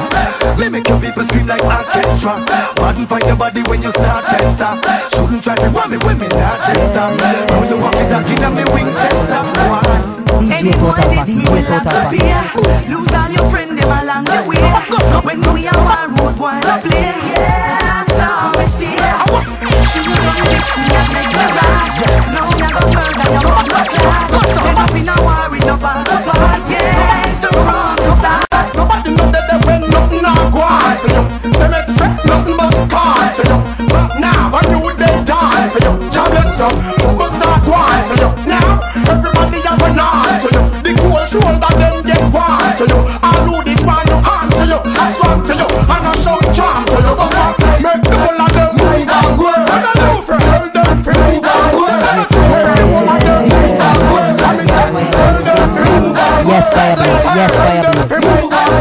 [0.61, 2.45] Me make your people scream like orchestra.
[2.85, 4.73] And find your body when you start tester
[5.17, 7.09] Shouldn't try to want me when me not jester
[7.49, 9.41] Now you want me talking on me Winchester.
[9.57, 10.20] Why?
[10.41, 11.27] DJ Total Pack.
[11.29, 12.57] DJ Total Pack.
[12.89, 14.57] Lose all your friends them along the way.
[15.21, 17.13] When we are one road boy no play.
[17.37, 18.97] Yeah, so we stay.
[19.93, 21.93] She know you miss me and make me ride.
[22.33, 24.33] Now you go murder your mom no class.
[24.65, 26.61] End up in a war with no bad bad.
[26.73, 28.69] Yeah, so from the start.
[28.75, 30.41] Nobody know that they when nothing on.
[31.53, 31.71] Them
[32.25, 32.80] nothing but
[56.97, 57.03] go.
[57.37, 58.11] Yes, fire blaze.
[58.11, 58.81] Yes, fire.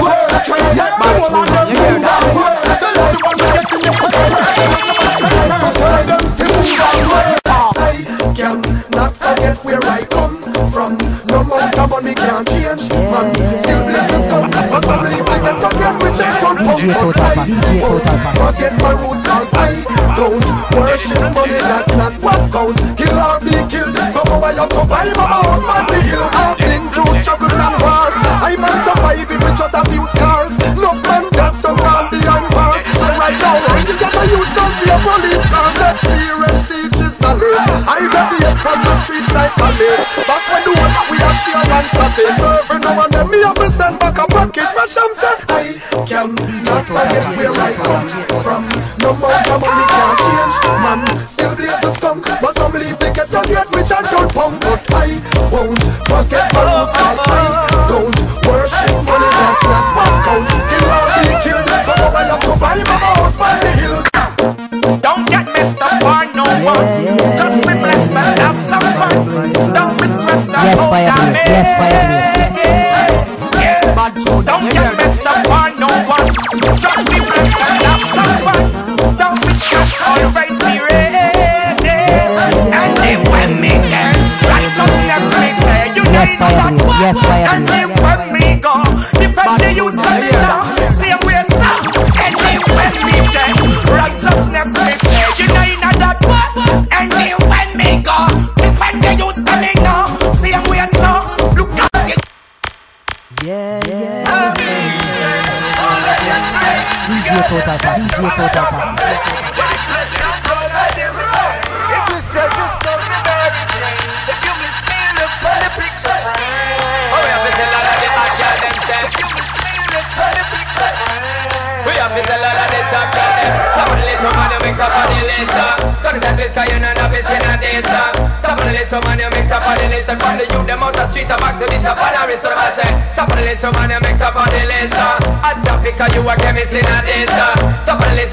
[7.77, 10.41] I can not forget where I come
[10.71, 10.97] from.
[11.27, 12.89] No amount of money can't change.
[12.89, 14.49] Man, still blessings come.
[14.49, 16.67] But believe I can forget which I come from.
[16.67, 17.47] DJ Total Pack.
[17.47, 18.78] DJ Total Pack.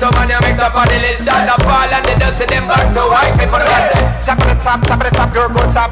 [0.06, 1.24] So man, you make the list.
[1.26, 3.34] Shot the fall and the dust to them back to white.
[3.34, 5.90] For the say, Top of the top, top of the top, girl, go top.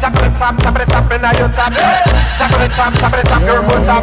[0.00, 1.72] Top of the top, top of the top, and now you top.
[2.38, 4.02] Top of the top, top of the top, girl, go top.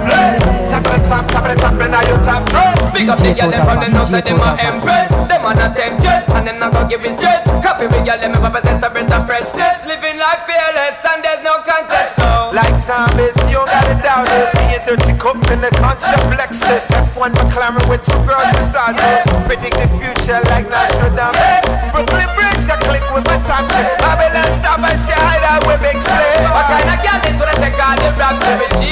[0.71, 2.82] Top of the top, top of the top, and now you top.
[2.93, 5.75] Big up the girl them from the north side, them a empress Them a not
[5.75, 8.83] temptress, and them not gonna give you stress Copy with girl, them have a presence
[8.83, 13.57] of breath of freshness Living life fearless, and there's no contest, no Like zombies, you
[13.57, 16.83] don't gotta doubt There's me and Dirty Cup in the concept Lexus.
[16.91, 19.23] F1 McLaren with two girls massages.
[19.47, 21.63] Predict the future like Nostradamus.
[21.95, 23.95] Brooklyn Bridge, I click with my top shit.
[24.03, 26.43] Babylon stop and shine out with big split.
[26.51, 28.67] What kind of girl is when I take all the rap to me?
[28.83, 28.91] She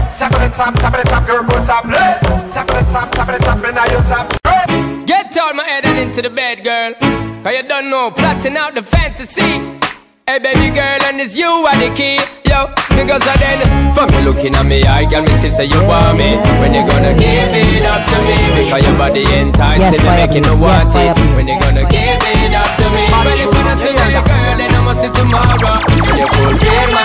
[0.21, 1.81] Top of the top, top of the top, girl, go top.
[1.81, 5.07] Top of the top, top of the top, and now you top.
[5.07, 6.93] Get out my head and into the bed, girl.
[7.41, 9.41] Cause you don't know, plotting out the fantasy.
[10.29, 12.21] Hey, baby girl, and it's you are the key.
[12.45, 13.65] Yo, because I then,
[13.97, 16.37] from me looking at me, I got me to say you want me.
[16.61, 18.37] When you gonna give it up to me?
[18.61, 20.55] Because your body enticing Yes, me, fire making blue.
[20.55, 21.35] me Yes, want fire it.
[21.35, 22.70] When you gonna give it up
[23.21, 23.31] to me?
[23.31, 25.25] When you gonna today, girl, then I must see you
[26.25, 27.01] fulfill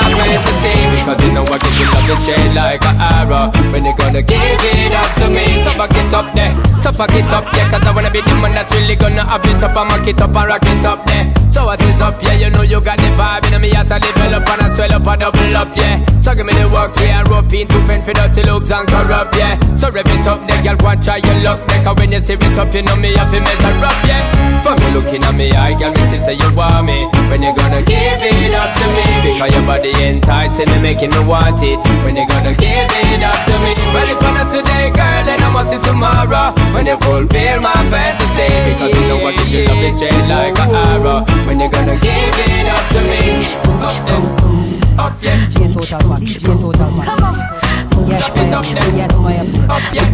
[1.36, 3.52] know I shade like an arrow.
[3.70, 5.44] When you gonna give it up to me?
[5.62, 7.44] So it up there, so it up.
[7.46, 10.20] Cause I wanna be the man that's really gonna have it up and mock it
[10.20, 11.26] up and rock it up there.
[11.50, 12.34] So what is up, yeah?
[12.34, 15.06] You know you got the vibe, in me out to develop and I swell up
[15.06, 16.04] and double up, yeah.
[16.20, 17.22] So give me the work, yeah.
[17.28, 19.58] Rope into fend for dirty looks and corrupt, yeah.
[19.76, 21.60] So rev it up, there, girl, go and try your luck.
[21.68, 24.62] Cause when you steer it up, you know me have to measure up, yeah.
[24.62, 27.06] For me looking at me, I girl, me see say you want me.
[27.30, 29.04] When you gonna give it up to me?
[29.24, 31.78] Because your body enticing me, making me want it.
[32.04, 33.72] When you gonna give it up to me?
[33.92, 36.52] Well, if not today, girl, then I must see tomorrow.
[36.74, 38.48] When you fulfill my fantasy.
[38.70, 41.24] Because you know I give you love the shade like an arrow.
[41.46, 43.44] When you gonna give it up to me?
[43.86, 44.22] Up there,
[44.98, 45.36] up yeah.
[45.52, 47.06] DJ Total Pack, DJ Total Pack.
[47.06, 47.34] Come on.
[48.08, 48.96] Yes, fire blue.
[48.96, 49.66] Yes, fire blue.
[49.66, 50.10] Up yeah.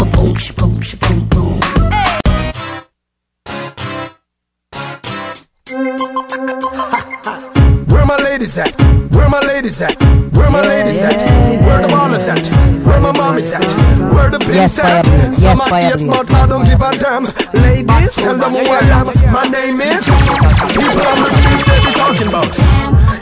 [5.73, 5.97] Where
[8.05, 8.77] my ladies at?
[9.11, 9.99] Where my ladies at?
[10.35, 11.17] Where my ladies at?
[11.65, 12.47] Where the mamas at?
[12.85, 13.73] Where my mommies at?
[14.13, 15.07] Where the pigs Yes, at?
[15.07, 15.15] blue.
[15.17, 16.09] Yes, Some fire are blue.
[16.11, 17.25] but I don't give a damn.
[17.57, 19.07] Ladies, tell them who I am.
[19.33, 20.05] My name is.
[20.05, 22.53] People on the street they be talking about.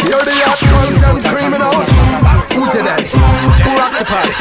[0.03, 1.87] Hear the hot girls them screaming out.
[2.51, 3.07] Who's it at?
[3.63, 4.35] Who rocks the party?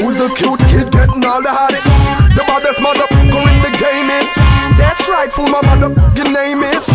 [0.00, 1.84] Who's the cute kid getting all the hottie?
[2.32, 4.32] The baddest motherfucker in the game is.
[5.14, 6.88] That's right, fool, my motherfucking name is.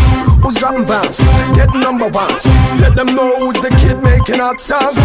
[0.43, 1.19] Who's dropping bombs?
[1.55, 2.45] Getting number ones.
[2.81, 4.97] Let them know who's the kid making hot songs.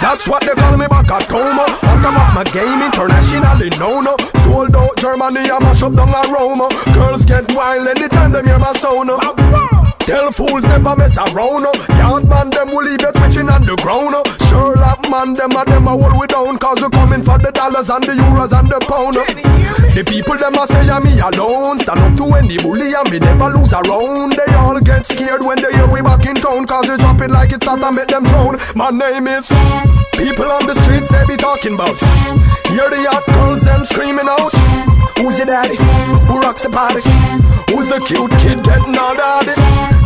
[0.00, 1.58] That's what they call me back at home.
[1.58, 6.32] I'm up my game internationally no no Sold out Germany, I mash up down a
[6.32, 6.68] Roma.
[6.94, 9.10] Girls get wild anytime they hear my sound.
[10.06, 11.64] Tell fools never mess around.
[11.64, 11.86] Oh.
[11.96, 14.12] Yard man, them will leave you twitching on the ground.
[14.12, 14.24] Oh.
[14.48, 16.58] Sherlock man, them a them a hold we down.
[16.58, 19.16] Cause we coming for the dollars and the euros and the pound.
[19.16, 19.24] Oh.
[19.94, 21.78] The people them a say I'm me alone.
[21.80, 24.36] Stand up to any bully and me never lose a round.
[24.36, 26.66] They all get scared when they hear we back in town.
[26.66, 28.60] Cause we drop it like it's hot and make them drown.
[28.74, 29.48] My name is.
[30.12, 31.96] People on the streets they be talking about.
[32.68, 34.93] Hear the hot girls them screaming out.
[35.24, 35.74] Who's your daddy?
[36.26, 37.00] Who rocks the party?
[37.72, 39.52] Who's the cute kid getting all daddy?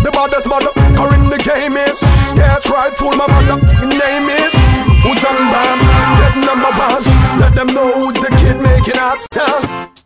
[0.04, 2.00] The baddest motherfucker in the game is.
[2.38, 3.56] Yeah, right, fool my mother.
[3.84, 4.54] Name is.
[5.02, 5.86] Who's on bombs?
[6.22, 7.06] Getting number ones.
[7.40, 9.97] Let them know who's the kid making hot sounds.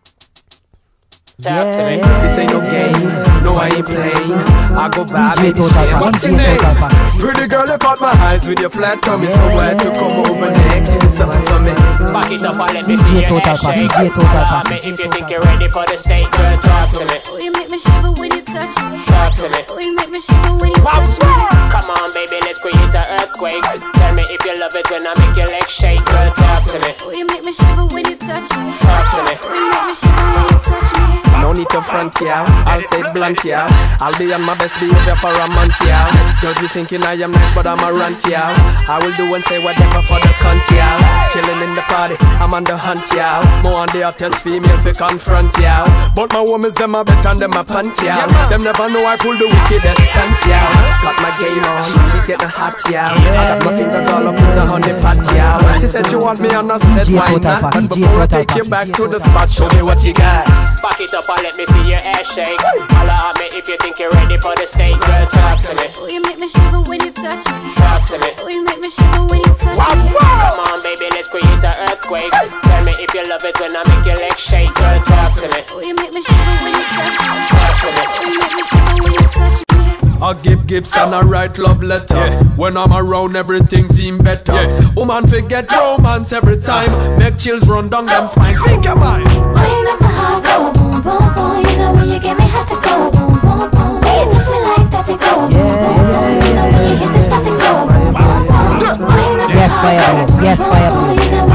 [1.43, 1.99] Talk to me.
[2.23, 3.03] This ain't no game.
[3.43, 4.39] No, I ain't playing.
[4.79, 5.35] I go back.
[5.43, 7.19] DJ Total Pack, What's your DJ name?
[7.19, 9.27] Pretty girl, you caught my eyes with your flat tummy.
[9.27, 10.95] So glad to come over next.
[10.95, 11.75] You do something for me.
[12.15, 13.91] Back it up and let me see your Total head Pack, shake.
[13.91, 17.05] DJ Total Tell me if you think you're ready for the state, girl, talk to
[17.11, 17.19] me.
[17.27, 19.03] Oh, you make me shiver when you touch me.
[19.11, 19.61] Talk to me.
[19.67, 21.31] Oh, you make me shiver when you touch me.
[21.75, 23.67] Come on, baby, let's create an earthquake.
[23.99, 26.79] Tell me if you love it when I make your legs shake, girl, talk to
[26.79, 26.95] me.
[27.03, 28.79] Oh, you make me shiver when you touch me.
[28.79, 29.35] Talk to me.
[29.43, 31.32] Oh, you make me shiver when you touch me.
[31.43, 32.47] No need to front, yeah.
[32.71, 33.67] I'll say it blunt, yeah.
[33.99, 36.07] I'll be on my best behavior for a month, yeah.
[36.41, 38.47] Girls be thinking I am nice, but I'm a runt, yeah.
[38.89, 40.95] I will do and say whatever for the cunt, yeah.
[41.35, 43.43] Chilling in the party, I'm on the hunt, yeah.
[43.63, 45.83] More on the hottest female fi confront, yeah.
[46.15, 48.23] But my women's them a bet and them a punt, yeah.
[48.49, 50.63] Them never know I pull the wickedest stunt, yeah.
[51.03, 51.85] Got my game on,
[52.15, 53.11] she's getting hot, yeah.
[53.11, 55.59] I got my fingers all up in the honey pot, yeah.
[55.77, 57.75] She said she want me and I said DJ why not.
[57.75, 60.47] But before I Total take you back to the spot, show me what you got.
[60.81, 62.61] Back it up and let me see your ass shake.
[62.61, 65.27] Holla at me if you think you're ready for the stage, girl.
[65.27, 65.87] Talk to me.
[65.97, 67.75] Oh, you make me shiver when you touch me.
[67.75, 68.31] Talk to me.
[68.39, 70.13] Oh, you make me shiver when you touch me.
[70.13, 72.33] Come on, baby, let's create an earthquake.
[72.33, 74.99] Tell me if you love it when I make your legs shake, girl.
[75.05, 75.61] Talk to me.
[75.71, 77.33] Oh, you make me shiver when you touch me.
[77.49, 78.03] Talk to me.
[78.03, 80.19] Oh, you make me shiver when you touch me.
[80.23, 82.31] I give gifts and I write love letter.
[82.55, 84.55] When I'm around, everything seem better.
[84.95, 87.19] Woman forget romance every time.
[87.19, 88.63] Make chills run down them spines.
[88.63, 89.29] Think your mind.
[89.33, 91.59] You make my heart go boom, boom.
[91.67, 94.01] You know when you get me hot to go boom, boom, boom.
[94.01, 96.31] When you touch me like that, it go boom, boom, boom.
[96.47, 99.13] You know when you hit the spot, it go boom, boom, boom.
[99.53, 101.52] Yes, fire Yes, fire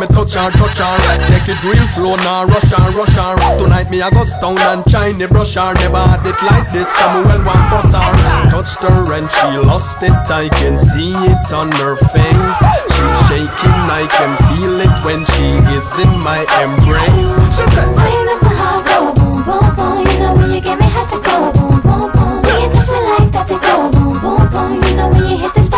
[0.00, 0.96] me touch her, touch her.
[1.28, 3.58] Take it real slow now, rush her, rush her.
[3.58, 5.74] Tonight me I go stone and shiny brush her.
[5.74, 8.50] Never had it like this, Samuel one bust her.
[8.50, 12.60] Touched her and she lost it, I can see it on her face.
[12.94, 17.36] She's shaking, I can feel it when she is in my embrace.
[17.52, 19.98] She said, you make my heart go boom, boom, boom.
[20.08, 22.42] You know when you get me hot to go boom, boom, boom.
[22.42, 24.82] When you touch me like that, it go boom, boom, boom.
[24.82, 25.69] You know when you hit the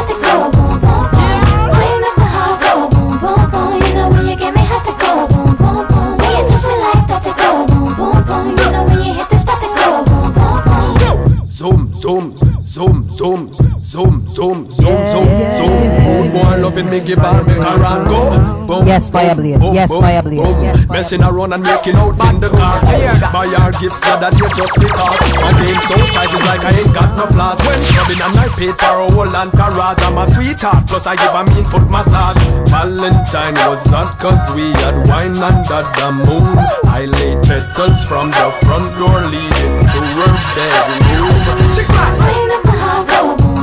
[13.23, 16.33] zoom, zoom, zoom, zoom, zoom, zoom, zoom.
[16.33, 18.67] Boy loving me, give her make her run go.
[18.67, 19.63] Boom, Yes, fire blade.
[19.73, 20.39] Yes, boom, fire blade.
[20.39, 22.83] Yes, fire Messing around and making out in the car.
[22.83, 25.15] Buy her gifts so that you just because.
[25.39, 27.59] My game so tight it's like I ain't got no flaws.
[27.63, 30.03] When rubbing and I paid for a whole and carrot.
[30.03, 32.43] I'm a sweetheart, plus I give a mean foot massage.
[32.75, 36.59] Valentine was hot cause we had wine under the moon.
[36.91, 41.71] I laid petals from the front door leading to her bedroom.
[41.71, 42.72] She cried.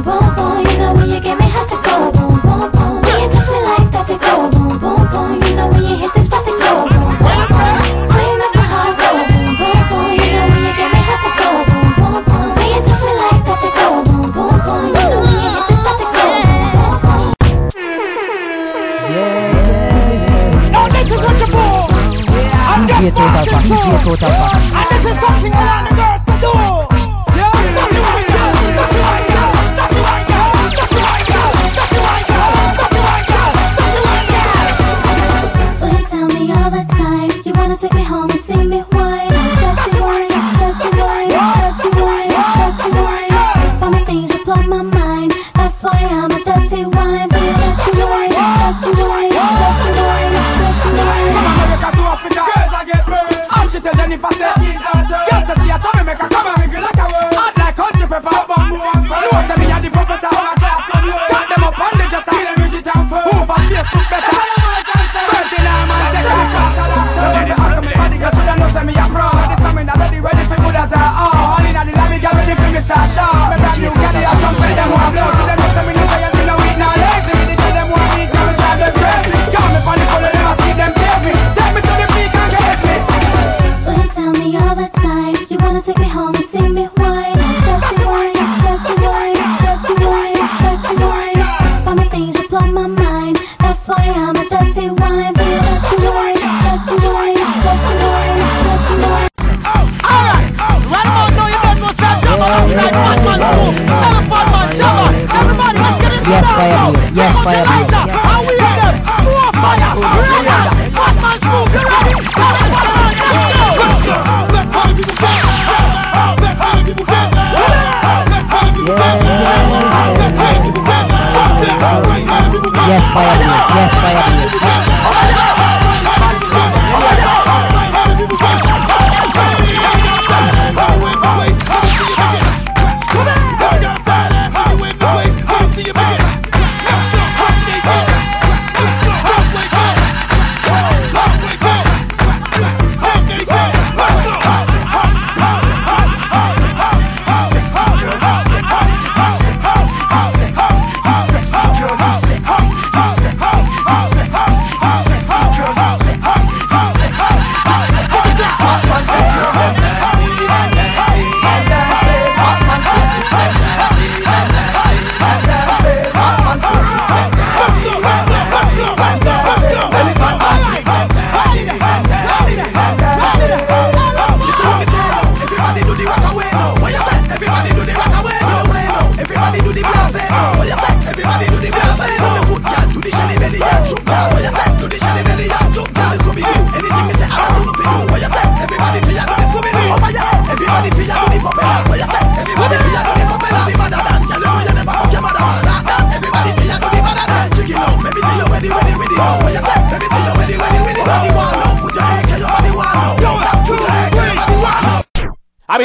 [0.10, 0.66] Boom, boom, boom.
[0.66, 3.02] You know when you get me hot to go boom, boom, boom.
[3.06, 5.38] When you touch me like that, it go boom, boom, boom.
[5.44, 8.10] You know when you hit the spot, it go boom, boom, boom.
[8.10, 10.10] Oh, you make my heart go boom, boom, boom.
[10.18, 12.50] You know when you get me hot to go boom, boom, boom.
[12.58, 14.84] When you touch me like that, it go boom, boom, boom.
[14.90, 17.30] You know when you hit the spot, it go boom, boom, boom.
[20.74, 21.66] Now this is what you do.
[22.70, 23.70] I'm DJ just Total passing Pack.
[23.70, 24.02] DJ.
[24.04, 24.58] Total Pack.
[24.74, 25.79] And this is something I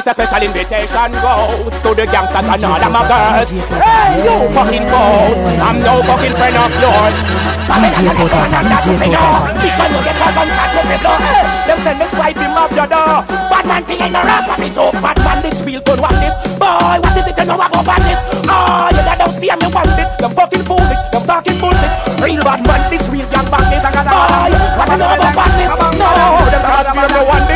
[0.04, 3.48] Miss a special invitation goes to the gangsters and all of my girls.
[3.56, 7.16] Hey, you fucking foes, I'm no fucking friend of yours.
[7.64, 9.64] DJ Total Pack, DJ Total Pack.
[9.64, 11.16] Because you get a gun shot with me blow.
[11.64, 13.24] Them send me swipe him up your door.
[13.48, 16.12] Bad man thing in the rest of me so bad man this real good one
[16.20, 16.36] this.
[16.60, 18.20] Boy, what is it you know about badness?
[18.44, 20.04] Oh, you got steer me want it.
[20.20, 21.92] Them fucking foolish, them talking bullshit.
[22.20, 23.88] Real bad man this real young badness.
[23.88, 25.72] Boy, what you know about badness?
[25.96, 27.53] No, them cause me no it.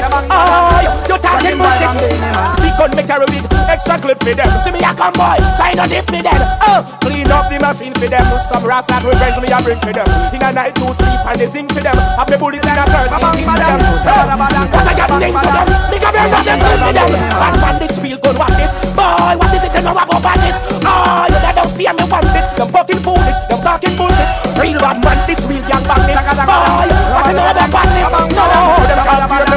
[1.48, 2.12] Talking bullshit.
[2.60, 4.48] We gun me carry with extra clip for them.
[4.60, 6.36] See me a come boy, try not diss me then.
[6.60, 8.20] Oh, clean up the machine for them.
[8.44, 10.04] Some rats that revenge me a bring for them.
[10.28, 11.96] In a night to sleep and they sing for them.
[12.20, 13.08] Have the bullet in a curse.
[13.08, 15.64] What I got thing for them.
[15.88, 17.08] Nigga bear from them sing for them.
[17.16, 18.72] Bad man this real good what this.
[18.92, 20.60] Boy, what is it you know about badness?
[20.84, 22.44] Oh, you that don't steer me one bit.
[22.60, 24.28] Them fucking foolish, them talking bullshit.
[24.60, 26.20] Real bad man this real young badness.
[26.44, 28.12] Boy, what you know about badness?
[28.36, 28.44] No,
[28.84, 29.47] them can't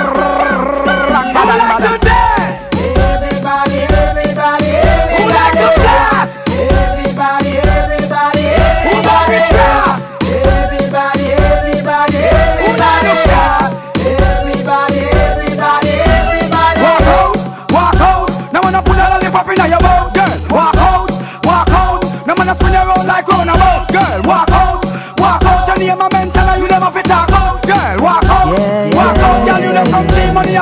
[1.82, 2.62] to dance?
[2.78, 4.72] Everybody, everybody,
[5.12, 6.28] Who like to flex?
[6.48, 8.46] everybody, everybody,
[8.86, 9.98] Who like to trap?
[10.22, 12.22] everybody, everybody,
[12.62, 13.70] Who like to shop?
[13.98, 16.80] everybody, everybody, everybody.
[16.82, 17.36] Walk out,
[17.72, 18.28] walk out.
[18.52, 20.38] Now when I put a lollipop in your mouth, girl.
[20.50, 21.10] Walk out,
[21.44, 22.00] walk out.
[22.26, 24.22] Now when I spin around like roundabout, girl.
[24.24, 24.84] Walk out,
[25.18, 25.68] walk out.
[25.68, 26.31] Your name a mental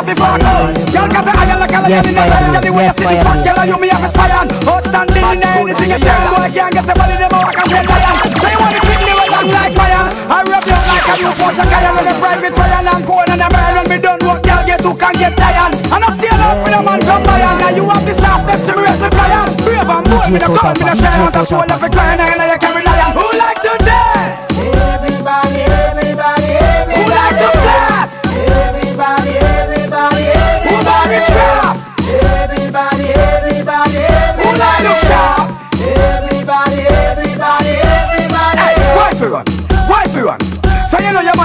[0.00, 2.20] come see money off the fuck got the iron like a Yes, lion in the
[2.20, 2.50] fire sun.
[2.50, 2.60] blue.
[2.60, 3.68] The way you Yes, see the fire fat blue.
[3.68, 4.28] you me have a spy.
[4.30, 6.20] Outstanding in anything you tell.
[6.30, 8.16] Boy, can't get the body, them out, I can tell lion.
[8.40, 10.04] So you want to treat me well, I'm like fire.
[10.30, 13.42] I rub you like a new Porsche Cayenne with a private Ryan and cold and
[13.44, 15.72] a man when me done work, girl, get who can get tired.
[15.74, 18.60] And I see enough with a man come by and now you have the softness
[18.66, 19.50] to me rest me flying.
[19.60, 21.68] Brave and bold, me no me no Total shy, Pack, want to DJ show Total
[21.68, 22.89] love for crying and you carry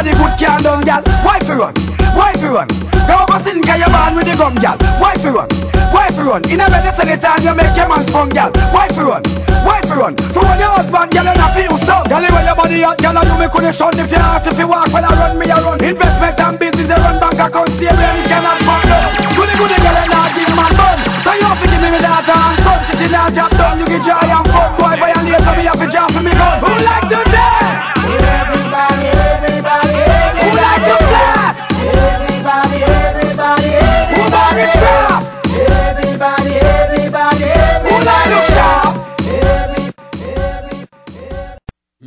[0.05, 1.01] you your body good can't done, gal.
[1.25, 1.73] Why fi run?
[2.13, 2.67] Why fi run?
[3.07, 4.77] Go over sin get your man with the gum, gal.
[5.01, 5.49] Why fi run?
[5.89, 6.41] Why fi run?
[6.49, 8.51] In a medicine time you make your man strong, gal.
[8.69, 9.23] Why fi run?
[9.65, 10.13] Why fi run?
[10.33, 12.09] For when your husband, gal, and I feel stuck.
[12.09, 14.67] Gal, where your body at, gal, you me coulda shun if you ask if you
[14.67, 15.81] walk when I run, me I run.
[15.81, 19.09] Investment and business, they run bank account, stay where me cannot fuck up.
[19.33, 20.97] Goody goody, gal, and I give man bun.
[21.25, 22.79] So you have to give me me daughter and son.
[22.93, 24.44] Titty now job done, you get joy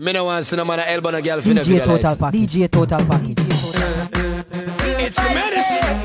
[0.09, 2.33] Me no want see no man a elbow no girl finna DJ Total Pack.
[2.33, 3.21] DJ Total Pack.
[3.29, 6.01] It's the medicine.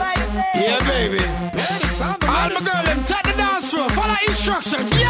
[0.60, 1.24] Yeah, baby.
[2.04, 4.91] All my girl, them take the dance floor, follow instructions.
[4.99, 5.08] Yo,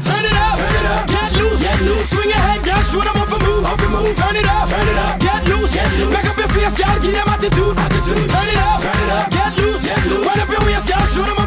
[0.00, 2.08] turn it up, turn it up, get loose, get loose.
[2.08, 4.16] Swing your head, girl, show them off a move, off a move.
[4.16, 6.12] Turn it up, turn it up, get loose, get loose.
[6.16, 8.24] Make up your face, girl, give them attitude, attitude.
[8.24, 10.24] Turn it up, turn it up, get loose, get loose.
[10.24, 11.39] Run up your waist, girl, show them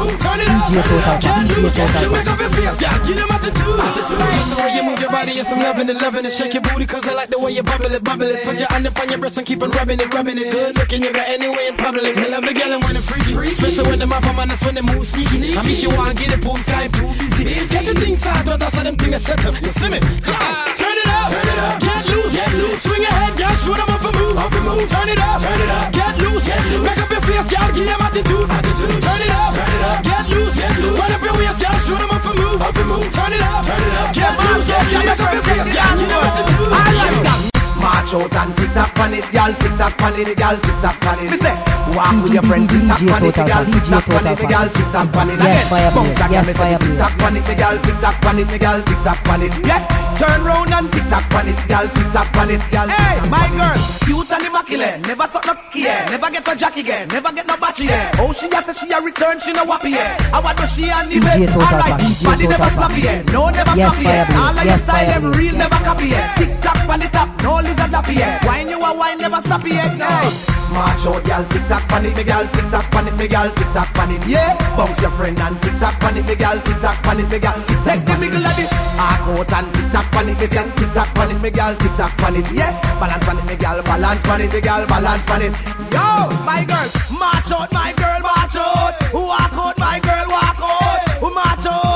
[0.00, 3.30] DJ turn it Total up, get DJ Total Make up your face, girl, give them
[3.30, 4.20] attitude, attitude.
[4.20, 6.32] Just the way you move your body, yes, I'm loving it, loving it.
[6.32, 8.44] Shake your booty, cause I like the way you bubble it, bubble it.
[8.44, 10.50] Put your hand up on your breast and keep on rubbing it, rubbing it.
[10.52, 12.16] Good looking, you got any in public.
[12.16, 13.48] I love the girl and when it free, free.
[13.48, 15.56] Especially when them off man, that's when they move sneaky.
[15.56, 17.44] I mean, she want get it, boom, time too busy.
[17.44, 19.52] Get the thing side, but that's how them thing is set up.
[19.60, 19.98] You see me?
[20.24, 20.72] Yeah.
[20.72, 21.99] Turn it up, turn it up, loose,
[22.40, 22.82] get loose.
[22.82, 24.88] Swing your head, girl, show them off a move, off a move.
[24.88, 26.86] Turn it up, turn it up, get loose, get loose.
[26.86, 29.00] Make up your face, girl, give them attitude, attitude.
[29.04, 30.98] Turn it up, turn it up, get loose, get loose.
[31.00, 33.08] Run up your waist, girl, show them off a move, off a move.
[33.12, 35.04] Turn it up, turn it up, get loose, get loose.
[35.04, 36.72] Make up your face, girl, give them attitude.
[36.72, 37.59] I like that.
[37.80, 41.04] March out and tick tock on it, gal, tick tock on it, gal, tick tock
[41.08, 41.30] on it.
[41.32, 41.56] Me say,
[41.96, 43.44] walk with your friend, tick tock on it, tick
[43.88, 45.40] tock on it, tick tock on it.
[45.40, 46.16] Yes, fire blade.
[46.30, 47.00] Yes, fire tick blade.
[47.00, 49.52] tock on it, tick tock on it, tick tock on it.
[49.64, 49.80] Yeah,
[50.20, 52.60] turn round and tick tock on it, tick tock on it.
[52.68, 56.04] Hey, my girl, cute and immaculate, never suck no yeah.
[56.10, 58.12] never get no jack again, never get no battery, yeah.
[58.18, 60.16] Oh, she has said she a return, she no wappy, yeah.
[60.32, 61.96] I want to she and the DJ bed, Total alright.
[61.96, 63.22] Pack, DJ Body never sloppy, yeah.
[63.32, 64.40] No, never Yes, floppy, yeah.
[64.40, 66.34] All of your style, them real, never copy, yeah.
[66.34, 68.40] Tick tock on the top, no lizard lappy, yeah.
[69.20, 69.98] never stop yet.
[69.98, 70.30] Hey.
[70.70, 73.50] March out, gal, tick tock pan it, me gal, tick tock pan it, me gal,
[73.50, 74.22] tick tock pan it.
[74.26, 77.28] Yeah, bounce your friend and tick tock pan it, me gal, tick tock pan it,
[77.28, 77.58] me gal.
[77.84, 80.90] Take the middle of it, arc out and tick tock pan it, me gal, tick
[80.94, 82.46] tock pan it, me gal, tick tock pan it.
[82.52, 85.52] Yeah, balance pan it, me gal, balance pan it, me gal, balance pan it.
[85.90, 86.06] Yo,
[86.46, 88.94] my girl, march out, my girl, march out.
[89.12, 91.89] Walk out, my girl, walk out, march out.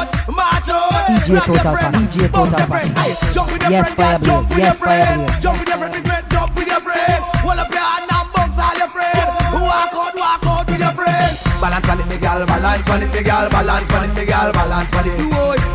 [1.05, 2.87] DJ Total Pack, DJ Total Pack.
[3.33, 5.27] Jump with your Yes, Fire Blade, yes, Fire friend.
[5.27, 5.43] Blade.
[5.43, 7.21] Jump with your friend, friend, jump with your friend.
[7.45, 9.29] Hold up your hand and bounce all your friends.
[9.53, 11.37] Walk out, walk out with your friends.
[11.61, 14.53] Balance on it, me gal, balance on it, me gal, balance on it, me gal,
[14.53, 15.19] balance on it.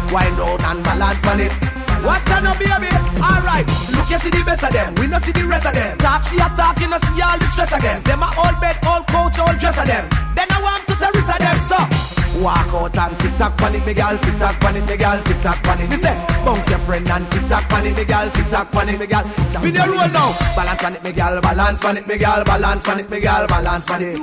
[0.09, 1.53] Wind out and balance on it.
[2.01, 2.89] What kind of baby?
[3.21, 5.97] Alright, look you see the best of them, we no see the rest of them.
[5.99, 8.01] Talk she a talk, you no see all the stress again.
[8.01, 10.09] Them a all bed, all coach, all dress of them.
[10.34, 12.09] Then I want to terrorist of them, so.
[12.38, 15.21] Walk out and tick tock pan it, me gal, tick tock pan it, me gal,
[15.23, 15.89] tick tock pan it.
[15.89, 16.15] Me say,
[16.45, 19.07] bounce your friend and tick tock pan it, me gal, tick tock pan it, me
[19.07, 19.25] gal.
[19.49, 20.32] Spin your roll now.
[20.55, 23.47] Balance pan it, me gal, balance pan it, me gal, balance pan it, me gal,
[23.47, 24.19] balance pan it.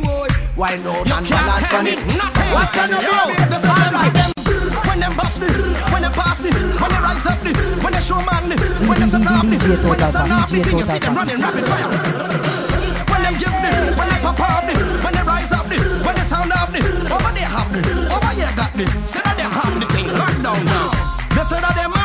[0.57, 1.99] Wind out and balance pan it.
[2.55, 3.67] What can you do?
[3.69, 4.37] Alright.
[4.87, 5.49] When them bust me,
[5.93, 7.53] when them pass me, when they rise up me,
[7.83, 8.57] when they show man me,
[8.89, 10.93] when they set up me, when they Total set up me, DJ thing you tota
[10.93, 12.76] see them running rapid fire.
[13.67, 16.71] Me, when they pop up me, when they rise up me, when they sound up
[16.71, 17.83] me, over there have me,
[18.15, 18.87] over here got me.
[19.11, 20.91] Say that them have the thing locked down now.
[21.35, 21.96] They say that them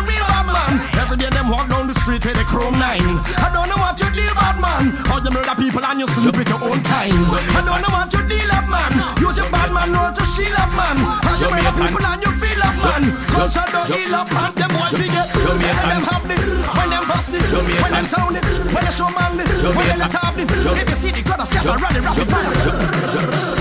[1.01, 3.01] Every day them walk down the street with a chrome nine.
[3.41, 4.93] I don't know what you deal bad man.
[5.09, 7.17] How you murder people and you sleep with your own kind.
[7.57, 8.93] I don't know what you deal up man.
[9.17, 11.01] Use your bad man roll to shield up man.
[11.25, 13.03] How you murder people and you feel up man.
[13.33, 14.53] Culture don't heal up man.
[14.53, 15.25] Them boys we get.
[15.25, 15.57] Say
[15.89, 16.41] them it.
[16.69, 17.49] When them bust it.
[17.49, 18.45] When them sound it.
[18.69, 19.49] When they show man it.
[19.49, 20.45] When they let up it.
[20.45, 22.53] If you see the crowd scatter running rapid fire.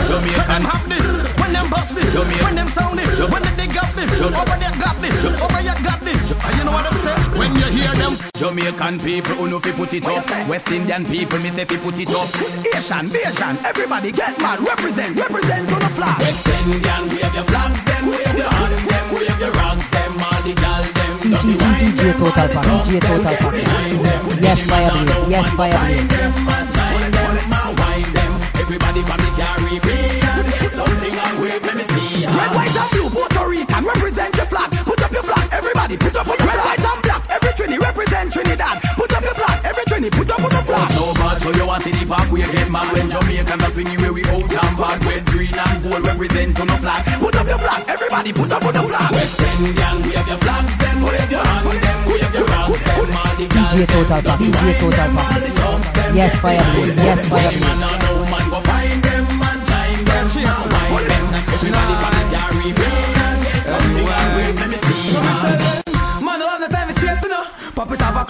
[0.05, 1.05] Say them have it.
[1.09, 1.39] When them
[1.71, 2.11] bust it.
[2.45, 3.07] When them sound it.
[3.31, 4.11] When they dig up it.
[4.21, 5.14] Over there got it.
[5.39, 6.18] Over here got it.
[6.18, 7.39] And you know what I'm saying?
[7.39, 8.18] When you hear them.
[8.35, 11.99] Jamaican people who know fi put it up West Indian people me say fi put
[12.01, 12.25] it up
[12.73, 17.73] Asian, Asian, everybody get mad Represent, represent on the flag West Indian, wave your flag
[17.85, 21.53] them Wave your hand them, wave your rag them All the gal them DJ,
[21.85, 24.41] DJ Total Pack, DJ Total Pack.
[24.41, 26.01] Yes, Fire Blade, yes, Fire Blade.
[26.01, 26.33] Wine them,
[27.53, 30.21] ma wine them Everybody from the Caribbean
[43.51, 45.05] When Jamaicans are swinging where we out and bad.
[45.05, 47.03] Red, green and gold represent on the flag.
[47.19, 49.11] Put up your flag, everybody, put up on the flag.
[49.11, 53.35] West Indian, wave your flag them Wave your hand them, wave your rag them All
[53.35, 56.15] the gal DJ Total Pack, DJ Total Pack.
[56.15, 57.61] Yes, Fire Blade, yes, Fire Blade.
[57.61, 60.27] Man, I know man go find them and join them.
[60.47, 61.25] Now wine them?
[61.51, 62.20] Everybody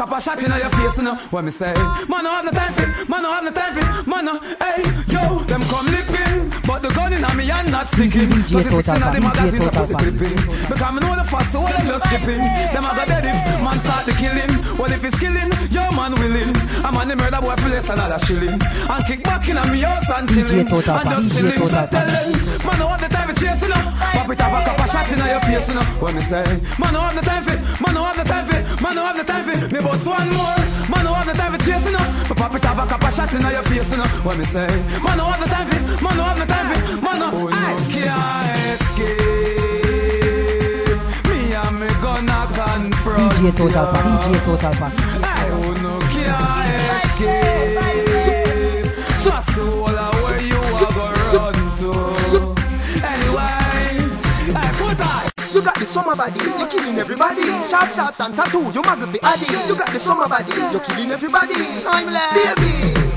[0.01, 1.14] It a couple shot in your face, you know.
[1.28, 1.74] What me say?
[1.74, 3.11] Man, I have no time for.
[3.11, 4.09] Man, I have no time for.
[4.09, 4.82] Man, I, hey,
[5.12, 8.31] yo, them come lipping, but the gun in me and not sticking.
[8.31, 10.03] But the six in the magazines DJ I put Total the Pack.
[10.07, 10.37] clipping.
[10.71, 12.43] Because me know the fast, so of you skipping.
[12.71, 14.53] Them a go dead if man start the killing.
[14.79, 16.55] Well, if it's killing, yo man willing.
[16.87, 18.55] I'm on the murder boy for less than another shilling.
[18.55, 20.66] And kick back in on me house and chilling.
[20.71, 21.59] Total and just chilling.
[21.59, 21.91] So Pack.
[21.91, 22.27] tell them,
[22.62, 23.83] man, I have the time for chasing her.
[24.14, 25.87] Pop it off a couple shot in your face, know.
[25.99, 26.47] What me say?
[26.79, 27.59] Man, I have the time for.
[27.83, 28.61] Man, I have the time for.
[28.79, 29.57] Man, I have the time for.
[29.75, 30.59] Me but one more.
[30.87, 31.99] Man, I have the time for chasing.
[32.31, 34.07] But pop it off a couple shot in your face, know.
[34.23, 34.71] What me say?
[35.03, 35.81] Man, I have the time for.
[36.07, 36.78] Man, I have the time for.
[37.00, 37.50] Man, oh, no,
[37.88, 39.70] can't escape.
[41.28, 44.11] Me and me gonna confront DJ Total Pack, ya.
[44.20, 44.92] DJ Total Pack.
[45.22, 47.80] I oh, no can't escape.
[49.24, 49.94] Fast all
[50.24, 51.90] where you are gonna run to.
[53.04, 53.56] Anyway,
[54.54, 55.30] I put I.
[55.52, 57.42] You got the summer body, you're killing everybody.
[57.64, 59.46] Short shots and tattoo, you muggle the addy.
[59.68, 61.54] You got the summer body, you're killing everybody.
[61.82, 63.09] Timeless, baby.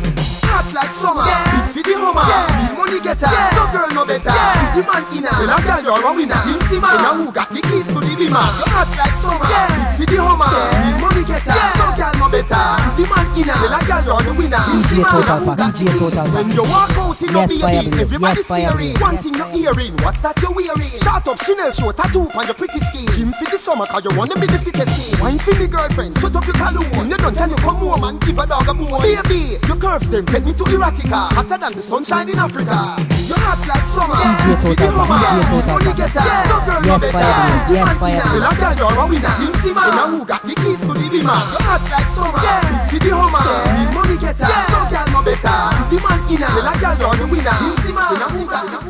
[0.54, 2.22] Hot like summer, big for the hummer.
[2.22, 3.26] Real money getter,
[3.58, 4.30] no girl no better.
[4.30, 6.38] Big the man inner, well a girl you're a winner.
[6.46, 8.38] Sim simmer, and who got the keys to the beamer?
[8.38, 9.50] Hot like summer,
[9.98, 10.46] big for the hummer.
[10.46, 12.64] Real money getter, no girl no better.
[12.94, 14.62] The man inner, well a girl you're the winner.
[14.64, 17.52] Sim DJ simmer, Total who Pack, got DJ Total when you walk out in Yes,
[17.56, 18.94] a Fire baby, everybody yes, Fire staring.
[18.94, 19.02] Blade.
[19.02, 20.94] One thing you're hearing, what's that you're wearing?
[20.94, 23.08] Shut up, Chanel show, tattoo on your pretty skin.
[23.18, 25.18] Gym for the summer, cause you wanna be the fittest skin.
[25.22, 27.10] Wine for me girlfriend, sweat up your cologne.
[27.10, 29.02] You done, can you come home and give a dog a bone?
[29.02, 31.34] Baby, your curves them take me to erotica.
[31.34, 32.98] Hotter than the sunshine in Africa.
[33.26, 34.16] You hot like summer.
[34.46, 35.24] DJ Total Pack.
[35.24, 35.98] DJ Total Pack.
[35.98, 37.24] getter, no girl no Yes, better.
[37.24, 38.42] Fire Blade, Big yes, man Fire inner, Blade.
[38.44, 39.34] well, a girl you're a winner.
[39.40, 41.40] Sim simmer, and who got the keys to the beamer?
[41.40, 42.36] You hot like summer.
[42.36, 43.44] Uh, Big for the hummer.
[43.74, 45.56] Real money getter, uh, no girl no better.
[45.90, 47.56] The man inner, uh, well, a girl you're the winner.
[47.56, 48.84] Sim simmer, and who got the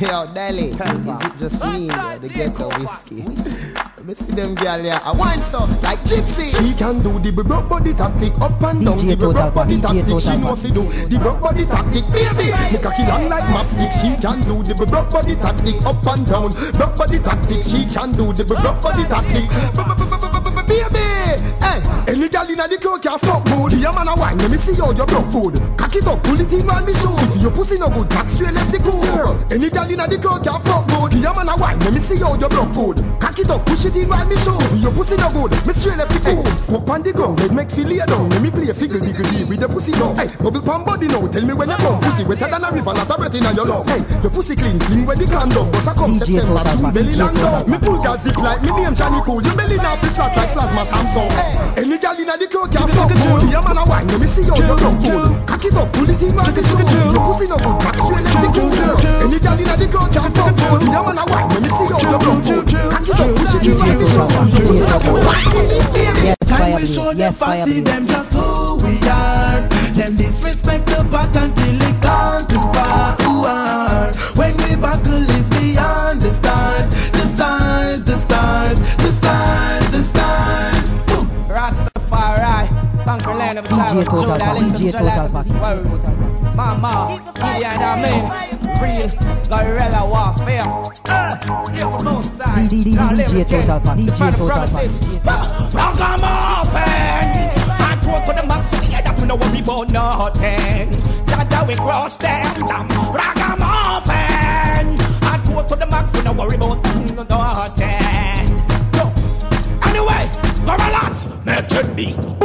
[0.00, 3.22] Yo, Delhi, is it just me, or the ghetto whiskey?
[3.22, 6.50] Let Me see them girl yeah, I wine so like gypsy.
[6.50, 8.98] She can do the broke body tactic up and down.
[8.98, 10.20] DJ The broke body Pack, tactic.
[10.20, 10.58] She know Pack.
[10.58, 12.04] fi do the broke body tactic.
[12.12, 13.92] Baby, me cocky long like matchstick.
[14.02, 16.50] She can do the broke body tactic up and down.
[16.74, 17.62] Broke body tactic.
[17.62, 20.53] She can do the broke body tactic.
[20.66, 21.04] Baby,
[21.60, 23.72] hey, any girl inna the crowd can fuck good.
[23.72, 25.54] The man a wine, let me see how you broke good.
[25.76, 27.12] Cock it up, pull it in round me shoe.
[27.20, 29.36] If your pussy no good, back straight left the cool.
[29.52, 31.12] Any girl inna the crowd can fuck good.
[31.12, 32.96] The man a wine, let me see how you broke good.
[33.20, 34.56] Cock it up, push it in round me shoe.
[34.72, 36.44] If your pussy no good, me straight left the cool.
[36.64, 38.28] Fuck on the ground, let make feel lay down.
[38.30, 40.16] Let me play figgle diggle dee with the pussy down.
[40.16, 41.26] Hey, bubble pump body now.
[41.28, 42.00] Tell me when you come.
[42.00, 43.84] Pussy wetter than a river, not a breath inna your lung.
[43.88, 45.68] Hey, the pussy clean, clean when the condom.
[45.72, 47.70] Bust a come DJ September, June, belly Total down.
[47.70, 49.42] Me pull that zip like me name Johnny Cool.
[49.42, 51.30] Your belly now be flat like plasma Samsung.
[51.34, 53.20] Hey, any girl inna the crowd can fuck good.
[53.42, 55.46] The man a wine, let me see how you broke good.
[55.50, 56.78] Cock it up, pull it in round the shoe.
[56.78, 58.70] Your pussy no good, back straight left the cool.
[59.26, 60.80] Any girl inna the crowd can fuck good.
[60.80, 62.64] The man a wine, let me see how you broke good.
[62.94, 64.30] Cock it up, push it in round the shoe.
[64.54, 65.22] Your pussy no good.
[66.24, 67.16] Yes, Time fire we show blade.
[67.16, 67.86] them Yes, fire fancy blade.
[67.86, 69.60] them just who we are.
[69.94, 73.16] Them disrespect the pattern till it gone too far.
[73.28, 74.38] Ooh.
[74.38, 79.43] When we buckle is beyond the stars, the stars, the stars, the stars,
[83.62, 85.86] DJ tribe of Total Pack, DJ Total Pack, word.
[85.86, 86.56] DJ Total Pack.
[86.56, 86.92] Mama,
[87.60, 88.22] yeah, I mean,
[88.82, 89.08] real
[89.48, 90.66] guerrilla warfare.
[91.06, 91.38] Uh,
[92.68, 94.70] DJ Total Pack, DJ Total Pack.
[94.70, 94.94] promises.
[95.74, 97.26] Ragamuffin,
[97.78, 100.90] I go to the max, yeah, that we know what we about nothing.
[101.26, 102.88] Jaja, we cross them down.
[103.12, 106.82] Ragamuffin, I go to the max, we know worry about
[107.28, 108.04] nothing.
[109.86, 110.28] Anyway,
[110.66, 112.43] gorillas, make it beat.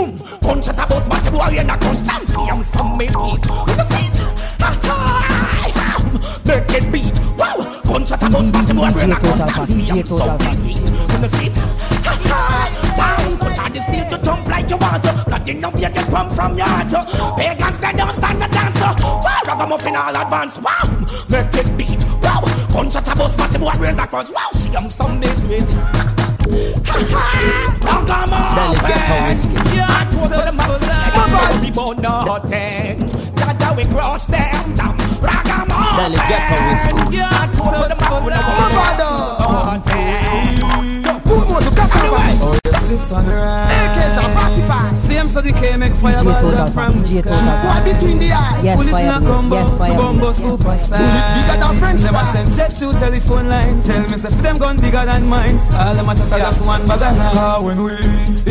[0.50, 2.28] At a bus, match a boy in a constant.
[2.28, 3.16] See, I'm some me beat.
[3.16, 4.16] With the feet,
[6.46, 7.20] make it beat.
[7.38, 10.82] Wow, punch at a bus, match a boy in a DJ I'm some me beat.
[10.82, 11.54] With the feet,
[14.70, 15.12] you want to.
[15.30, 16.90] Not enough you get pump from yard.
[17.38, 18.80] Pagans, they don't stand a chance.
[18.80, 20.62] Wow, ragamuffin all advanced.
[20.62, 22.04] Wow, make it beat.
[22.22, 24.32] Wow, punch at a bus, match a boy in a cross.
[24.32, 26.29] Wow, see, I'm some me.
[28.56, 29.54] Belly ghetto whiskey.
[29.76, 31.62] Yeah, I go to the mountain.
[31.64, 32.98] People nothing.
[33.36, 34.98] Jaja, we cross them down.
[35.22, 35.98] Ragamuffin.
[35.98, 37.18] Belly ghetto whiskey.
[37.18, 38.44] Yeah, I go to the mountain.
[39.80, 40.24] Nothing.
[41.28, 42.32] Who more to cut away?
[42.42, 43.69] Oh, yes, this one right.
[45.40, 47.64] So the K make fire DJ up from the DJ Total sky.
[47.64, 47.84] Why Pack.
[47.88, 48.64] between the eyes?
[48.64, 50.28] Yes, Pull fire a combo, Yes, to fire bumbo.
[50.28, 54.18] Yes, super fire Pull bigger than French Them send jet to telephone lines Tell me
[54.18, 55.60] say them gun bigger than mine.
[55.74, 57.96] All them a chat just one bag of nine ah, When we,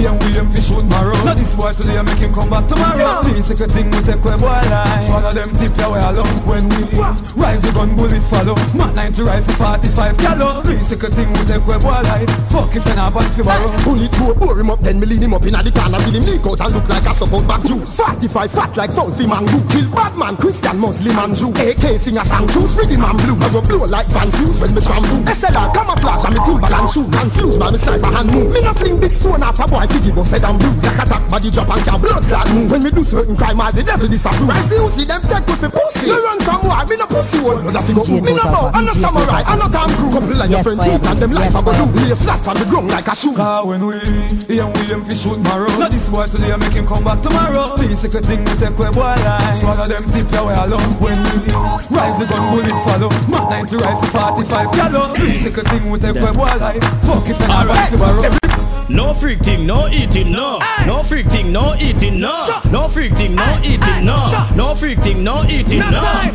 [0.00, 3.20] yeah we them fi shoot marrow Now this boy today make him come back tomorrow.
[3.22, 6.32] The secret thing we take we boy line Swallow them tip ya way alone.
[6.48, 6.88] When we,
[7.36, 8.56] rise the gun bullet follow.
[8.72, 12.86] Mat 90 rifle 45 calo The secret thing we take we boy line Fuck if
[12.86, 13.68] you not want to borrow.
[13.84, 16.00] Pull it to a bore him up, then me lean him up in the corner
[16.00, 17.90] till him leak out and look like a support back juice.
[17.96, 19.58] 45 fat like Southie mango.
[19.68, 21.50] Kill bad man, Christian, Muslim and Jew.
[21.50, 23.36] AK sing a song, choose rhythm and blue.
[23.42, 25.18] I go blow like Van Fuse when me trample.
[25.26, 27.08] SLR camouflage and me Timberland shoe.
[27.10, 28.54] Confused by me sniper hand move.
[28.54, 30.74] Me no fling big stone after boy figgy bust head and blue.
[30.82, 32.70] Yak attack body drop and can blood clot move.
[32.70, 34.48] When me do certain crime, all the devil disapprove.
[34.48, 36.06] Rise the see them take with the pussy.
[36.06, 37.62] You run from war, me no pussy one.
[37.66, 38.06] Blood a figure.
[38.06, 40.14] DJ Me no Total bow, I'm no samurai, I'm no Tom Cruise.
[40.14, 41.42] Couple like your Yes, friend fire and them blade.
[41.42, 41.86] life Yes, I go do.
[41.98, 43.34] Lay flat on the ground like a shoe.
[43.34, 43.98] Cause when we,
[44.48, 47.76] yeah we aim fi shoot marrow Now this boy today make him come back tomorrow.
[47.76, 50.92] The secret thing we take we boy line Swallow them tip ya way alone.
[51.00, 51.48] When we,
[51.96, 53.08] rise the gun bullet follow.
[53.28, 57.40] Mat 90 rifle 45 calo The secret thing we take we boy line Fuck if
[57.40, 58.47] you not want to borrow
[58.90, 60.58] No freak thing, no eating, no.
[60.86, 62.40] No freak thing, no eating, no.
[62.72, 64.26] No freak thing, no eating, no.
[64.56, 65.92] No freak thing, no eating, no.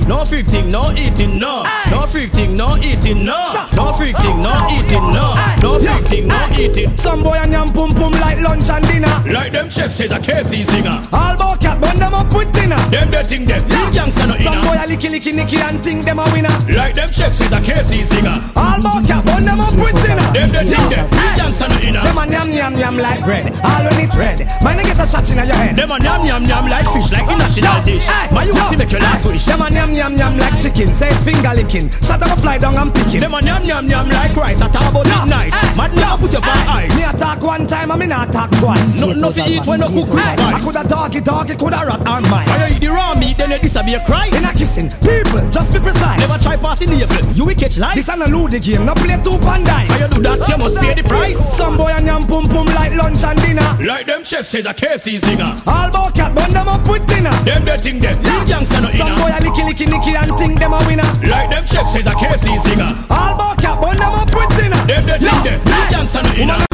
[0.08, 1.64] No freak thing, no eating, no.
[1.90, 3.48] No freak thing, no eating, no.
[3.74, 5.34] No freak thing, no eating, no.
[5.64, 6.96] No freak thing, no eating.
[6.98, 9.24] Some boy and yam pum pum like lunch and dinner.
[9.34, 11.02] Like them chefs is a KFC singer.
[11.12, 12.78] All about cat burn them up with dinner.
[12.92, 16.04] Them they think them big youngster no Some boy a licky licky nicky and think
[16.06, 16.54] them a winner.
[16.70, 18.38] Like them chefs is a KFC singer.
[18.56, 20.28] All about cat burn them up with dinner.
[20.34, 22.04] Them they think them big youngster no inner.
[22.04, 23.54] Them a yam yam yam like bread.
[23.64, 24.40] All when it red.
[24.64, 25.76] Man, I get a shot in your head.
[25.76, 28.08] Them a yam yam yam like fish like the national dish.
[28.32, 29.46] My you see make your last wish.
[29.46, 30.94] Them a yam yam yam like chicken.
[30.94, 31.90] Say finger licking.
[32.02, 33.20] Shut up, fly down and pick it.
[33.20, 34.62] Them a yam yam yam like rice.
[34.62, 35.54] I talk about it nice.
[35.78, 36.96] Mad now put your fire eyes.
[36.96, 39.00] Me attack one time and me not attack twice.
[39.00, 41.84] Nothing no fi eat when no cook with I coulda dog it, dog it, coulda
[41.86, 42.48] rat or mice.
[42.48, 44.28] You eat the raw meat, then you disappear cry.
[44.28, 46.20] In a kissing, people, just be precise.
[46.20, 47.34] Never try passing the.
[47.36, 47.96] You will catch life.
[47.96, 49.90] This an a lewd game, no play two pan dice.
[49.90, 51.40] When you do that, you must pay the price.
[51.56, 53.70] Some boy and yam pum pum like lunch and dinner.
[53.86, 55.54] Like them chefs says a KFC singer.
[55.68, 57.32] All about cat, burn them up with dinner.
[57.46, 59.38] Them they think them big youngster no Some boy inner.
[59.38, 61.10] a licky licky nicky and think them a winner.
[61.30, 62.90] Like them chefs says a KFC singer.
[63.12, 64.82] All about Cap on them up with dinner.
[64.90, 65.60] Them the thing there.
[65.62, 66.73] You dance on the It's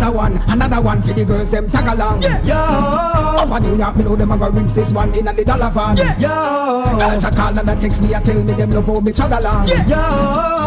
[0.00, 2.22] another one, another one for the girls them tag along.
[2.22, 2.42] Yeah.
[2.42, 2.54] Yo.
[2.54, 5.44] Up at New York, me know them a go rinse this one in a the
[5.44, 5.96] dollar van.
[5.96, 6.18] Yeah.
[6.18, 6.98] Yo.
[6.98, 9.32] Girls a call and a text me a tell me them love how me chug
[9.32, 9.68] along.
[9.68, 9.86] Yeah.
[9.88, 10.60] Yo.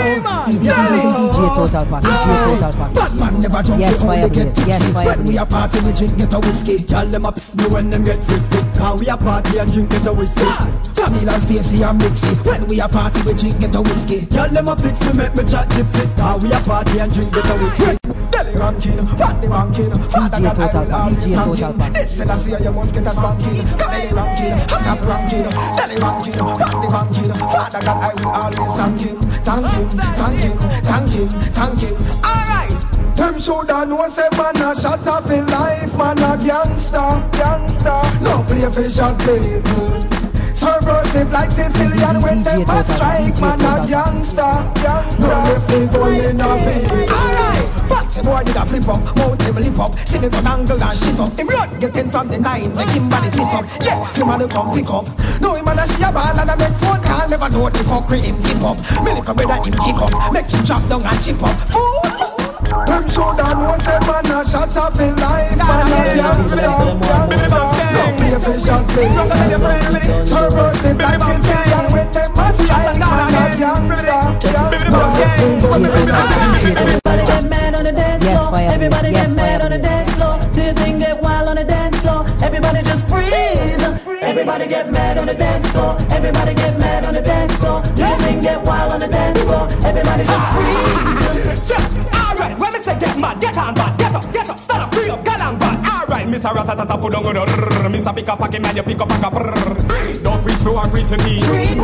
[0.00, 2.94] DJ Total Pack, DJ Total Pack.
[2.94, 4.70] Batman never drunk Yes, they only fire get tipsy.
[4.70, 6.78] Yes, fire When we a party, we drink get a whiskey.
[6.82, 8.58] Girl, them a piss me when them get frisky.
[8.76, 10.50] Cause we a party and drink get a whiskey.
[10.98, 12.46] Camila, Stacy and Mixie.
[12.46, 14.26] When we a party, we drink get a whiskey.
[14.26, 16.16] Girl, them a fix me make me chat gypsy.
[16.16, 17.99] Cause we a party and drink get a whiskey.
[18.40, 19.90] Belly ranking, ranking.
[19.90, 21.92] DJ Total DJ Total Pack.
[21.92, 23.66] This say you must get a spanking.
[23.76, 25.44] Belly ranking, hot up ranking.
[25.76, 27.34] Belly ranking, body ranking.
[27.36, 31.94] Father God, I will always thank him, thank him, thank him, thank him, thank him.
[32.24, 33.14] Alright.
[33.14, 36.96] Them shoulda know say man a shot up in life, man a gangster,
[37.36, 38.00] gangster.
[38.22, 40.19] No play for shot play.
[40.60, 44.52] Subversive like Sicilian when them a strike, man a gangster.
[45.18, 46.60] No left me going off.
[47.08, 50.84] Alright, but boy did a flip up, mouth him lip up, see me gun angle
[50.84, 51.32] and shit up.
[51.38, 53.64] Him run get getting from the nine, make him body piss up.
[53.80, 55.08] Yeah, him a the come pick up.
[55.40, 57.82] No him a da she a ball and a make phone call, never know the
[57.84, 58.76] fuck with him keep up.
[59.02, 61.56] Me little brother him kick up, make him drop down and chip up.
[61.72, 62.29] Fool.
[62.70, 66.62] Them shoulda know say man a shot up in life, man a gangster.
[66.62, 66.94] No
[68.16, 69.08] play for shot play.
[69.10, 69.58] Like
[71.26, 74.22] Sicilian when them a strike, man a gangster.
[74.88, 75.82] No left me going
[78.22, 78.70] Yes, fire blade.
[78.70, 80.38] Everybody get mad on the dance floor.
[80.52, 82.24] Do you think get wild on the dance floor?
[82.40, 83.82] Everybody just freeze.
[84.22, 85.96] Everybody get mad on the dance floor.
[86.10, 87.82] Everybody get mad on the dance floor.
[87.82, 89.66] Do you think get wild on the dance floor?
[89.84, 91.29] Everybody just freeze.
[96.42, 97.90] Alright, Miss a ratatata put on on rrrr.
[97.90, 99.76] Miss a pick up pack man, you pick up pack up rrrr.
[99.86, 101.42] Freeze, don't freeze through and freeze for me.
[101.42, 101.76] Freeze,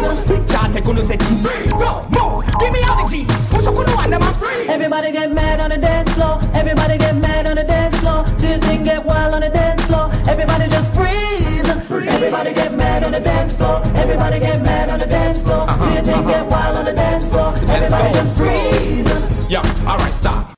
[0.50, 1.42] can't take cheese.
[1.44, 3.46] Freeze, no, more, give me all the cheese.
[3.48, 4.68] Push up on one, them and freeze.
[4.68, 6.40] Everybody get mad on the dance floor.
[6.54, 8.24] Everybody get mad on the dance floor.
[8.38, 10.10] Do you think get wild on the dance floor?
[10.26, 11.68] Everybody just freeze.
[11.68, 13.82] Everybody get mad on the dance floor.
[13.94, 15.66] Everybody get mad on the dance floor.
[15.66, 17.52] Do you think get wild on the dance floor?
[17.68, 19.50] Everybody just freeze.
[19.50, 20.55] Yeah, alright, stop.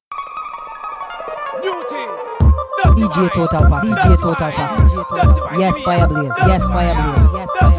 [3.18, 5.58] DJ Total Pack, DJ Total Pack.
[5.58, 6.30] Yes, fire blaze.
[6.46, 7.30] Yes, fire blaze.
[7.34, 7.72] Yes, fire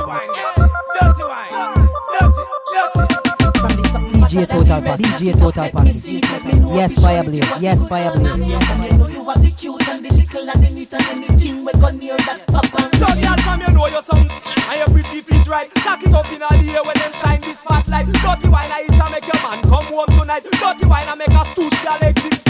[4.28, 6.76] DJ Total Pack, DJ Total Pack.
[6.76, 7.61] Yes, fire blaze.
[7.61, 8.36] Yes, fire blaze.
[8.36, 12.18] You are the cute and the little and the neat and anything we go near
[12.18, 12.90] that papa.
[12.98, 16.30] So girl, from you know you're some And your pretty feet right Cock it up
[16.34, 19.41] in the air when them shine this spotlight Dirty wine I eat and make your
[19.41, 22.49] man come home tonight Dirty wine I make a stoosh girl exit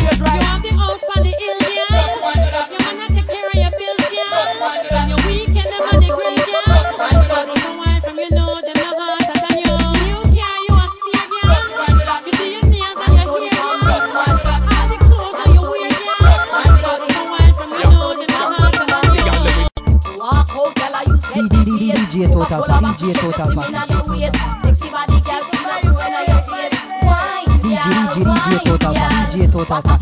[26.27, 26.75] your face.
[27.03, 29.98] Wine, DJ, DJ, DJ Total Pack, DJ Total Pack.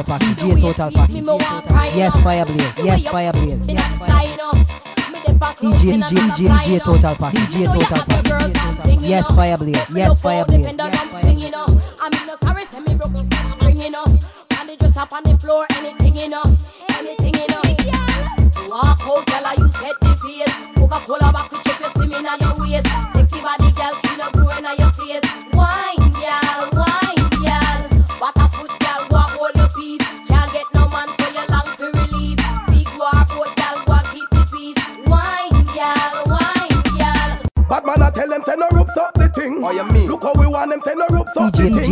[0.00, 1.10] Total Pack, DJ Total Pack.
[1.10, 2.72] Me more want cry, you Yes, fire blaze.
[2.78, 3.66] Yes, fire blaze.
[3.66, 4.52] Me not style, you know.
[4.52, 5.18] Me
[5.60, 6.82] DJ, DJ, DJ, DJ.
[6.82, 8.24] Total Pack, DJ Total Pack.
[8.24, 9.90] girls and thing, you Yes, fire blaze.
[9.90, 10.60] Yes, fire fall blaze.
[10.62, 11.66] depend on them swing, you know.
[12.00, 13.14] I'm no sorry, say me broke
[13.50, 14.04] spring, you know.
[14.06, 16.44] And they just up on the floor, anything, you know.
[16.96, 17.62] Anything, you know.
[18.70, 20.54] Walk out, tell her you set the pace.
[20.76, 23.19] Coca-Cola back to shape your slim in your waist.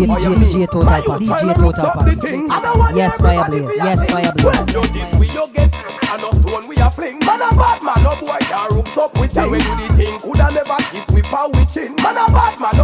[0.07, 0.61] DJ, the DJ, thing.
[0.61, 2.05] You DJ, Total Why Pack, DJ Total ropes Pack.
[2.07, 2.51] the thing?
[2.51, 3.67] I don't want Yes, everybody fire blaze.
[3.67, 4.11] fi a Yes, thing.
[4.15, 4.45] fire blaze.
[4.45, 5.75] Well, notice we you get
[6.09, 7.19] and us stone we a fling.
[7.27, 9.51] Man a bad man, no boy can ropes up with him.
[9.51, 11.95] When do the thing, coulda never kiss with power with chin.
[12.03, 12.77] Man a bad man,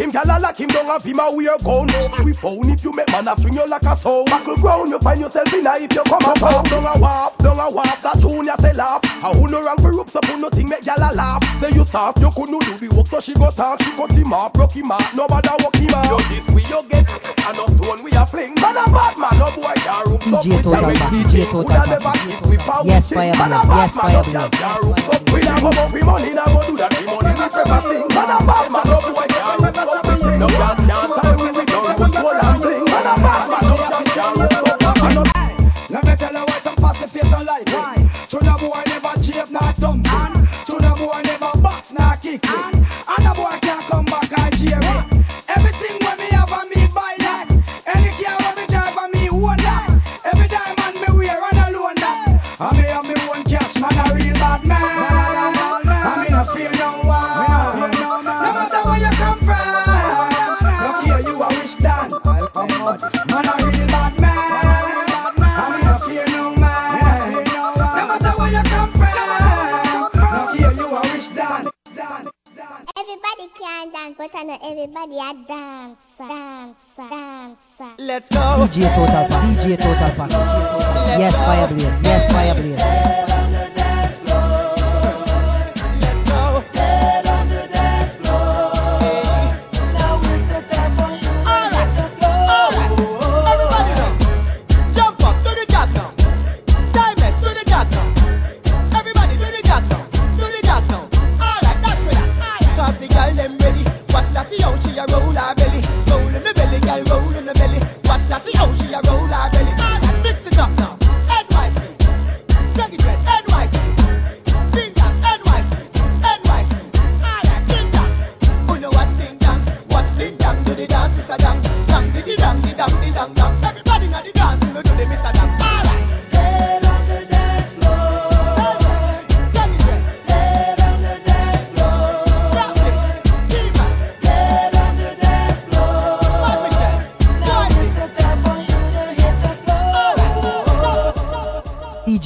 [0.00, 1.86] him gal a lock him down and him a wear gown.
[2.24, 4.24] We found if you make man a swing you like a soul.
[4.24, 6.38] Buckle ground, you find yourself in a if you come up.
[6.40, 9.00] Down a wharf, down a wharf, that tune you say laugh.
[9.22, 11.42] A who no rank for ropes up, who no thing make gal a laugh.
[11.60, 13.82] Say you soft, you could no do the work, so she go talk.
[13.82, 16.08] She cut him off, broke him nobody walk him off.
[16.08, 17.04] Yo, this we you get,
[17.50, 18.54] enough stone we a fling.
[18.60, 21.12] Man a bad man, no boy can rope up DJ with Total them.
[21.12, 24.52] DJ Total never hit with power Yes, fire a bad Yes, fire no blade.
[24.52, 25.30] can rope up.
[25.32, 26.90] We come up with money, na go do that.
[26.98, 28.08] We money we sing.
[28.16, 29.59] Man a bad man, no boy can
[30.40, 32.84] No girl can't tie we with no good hold and fling.
[32.84, 35.02] Man a bad man, no girl can rope up.
[35.04, 35.22] And no
[35.90, 38.30] Let me tell you why some fussy face don't like it.
[38.30, 40.64] Tuna boy never chafe nor thump it.
[40.64, 42.40] Tuna boy never box nor kick.
[42.48, 42.79] And
[74.32, 77.94] can dance, but everybody a dancer, dancer, dancer.
[77.98, 78.38] Let's go.
[78.38, 80.30] DJ Total Pack, DJ Total Pack.
[81.18, 82.04] Yes, fire Fireblade.
[82.04, 83.89] Yes, fire Fireblade.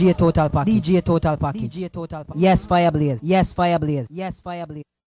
[0.05, 0.67] DJ Total Pack.
[0.67, 1.55] DJ Total Pack.
[1.55, 2.37] DJ Total Pack.
[2.37, 3.21] Yes, Fireblaze.
[3.23, 4.07] Yes, Fireblaze.
[4.11, 4.94] Yes, Fireblaze.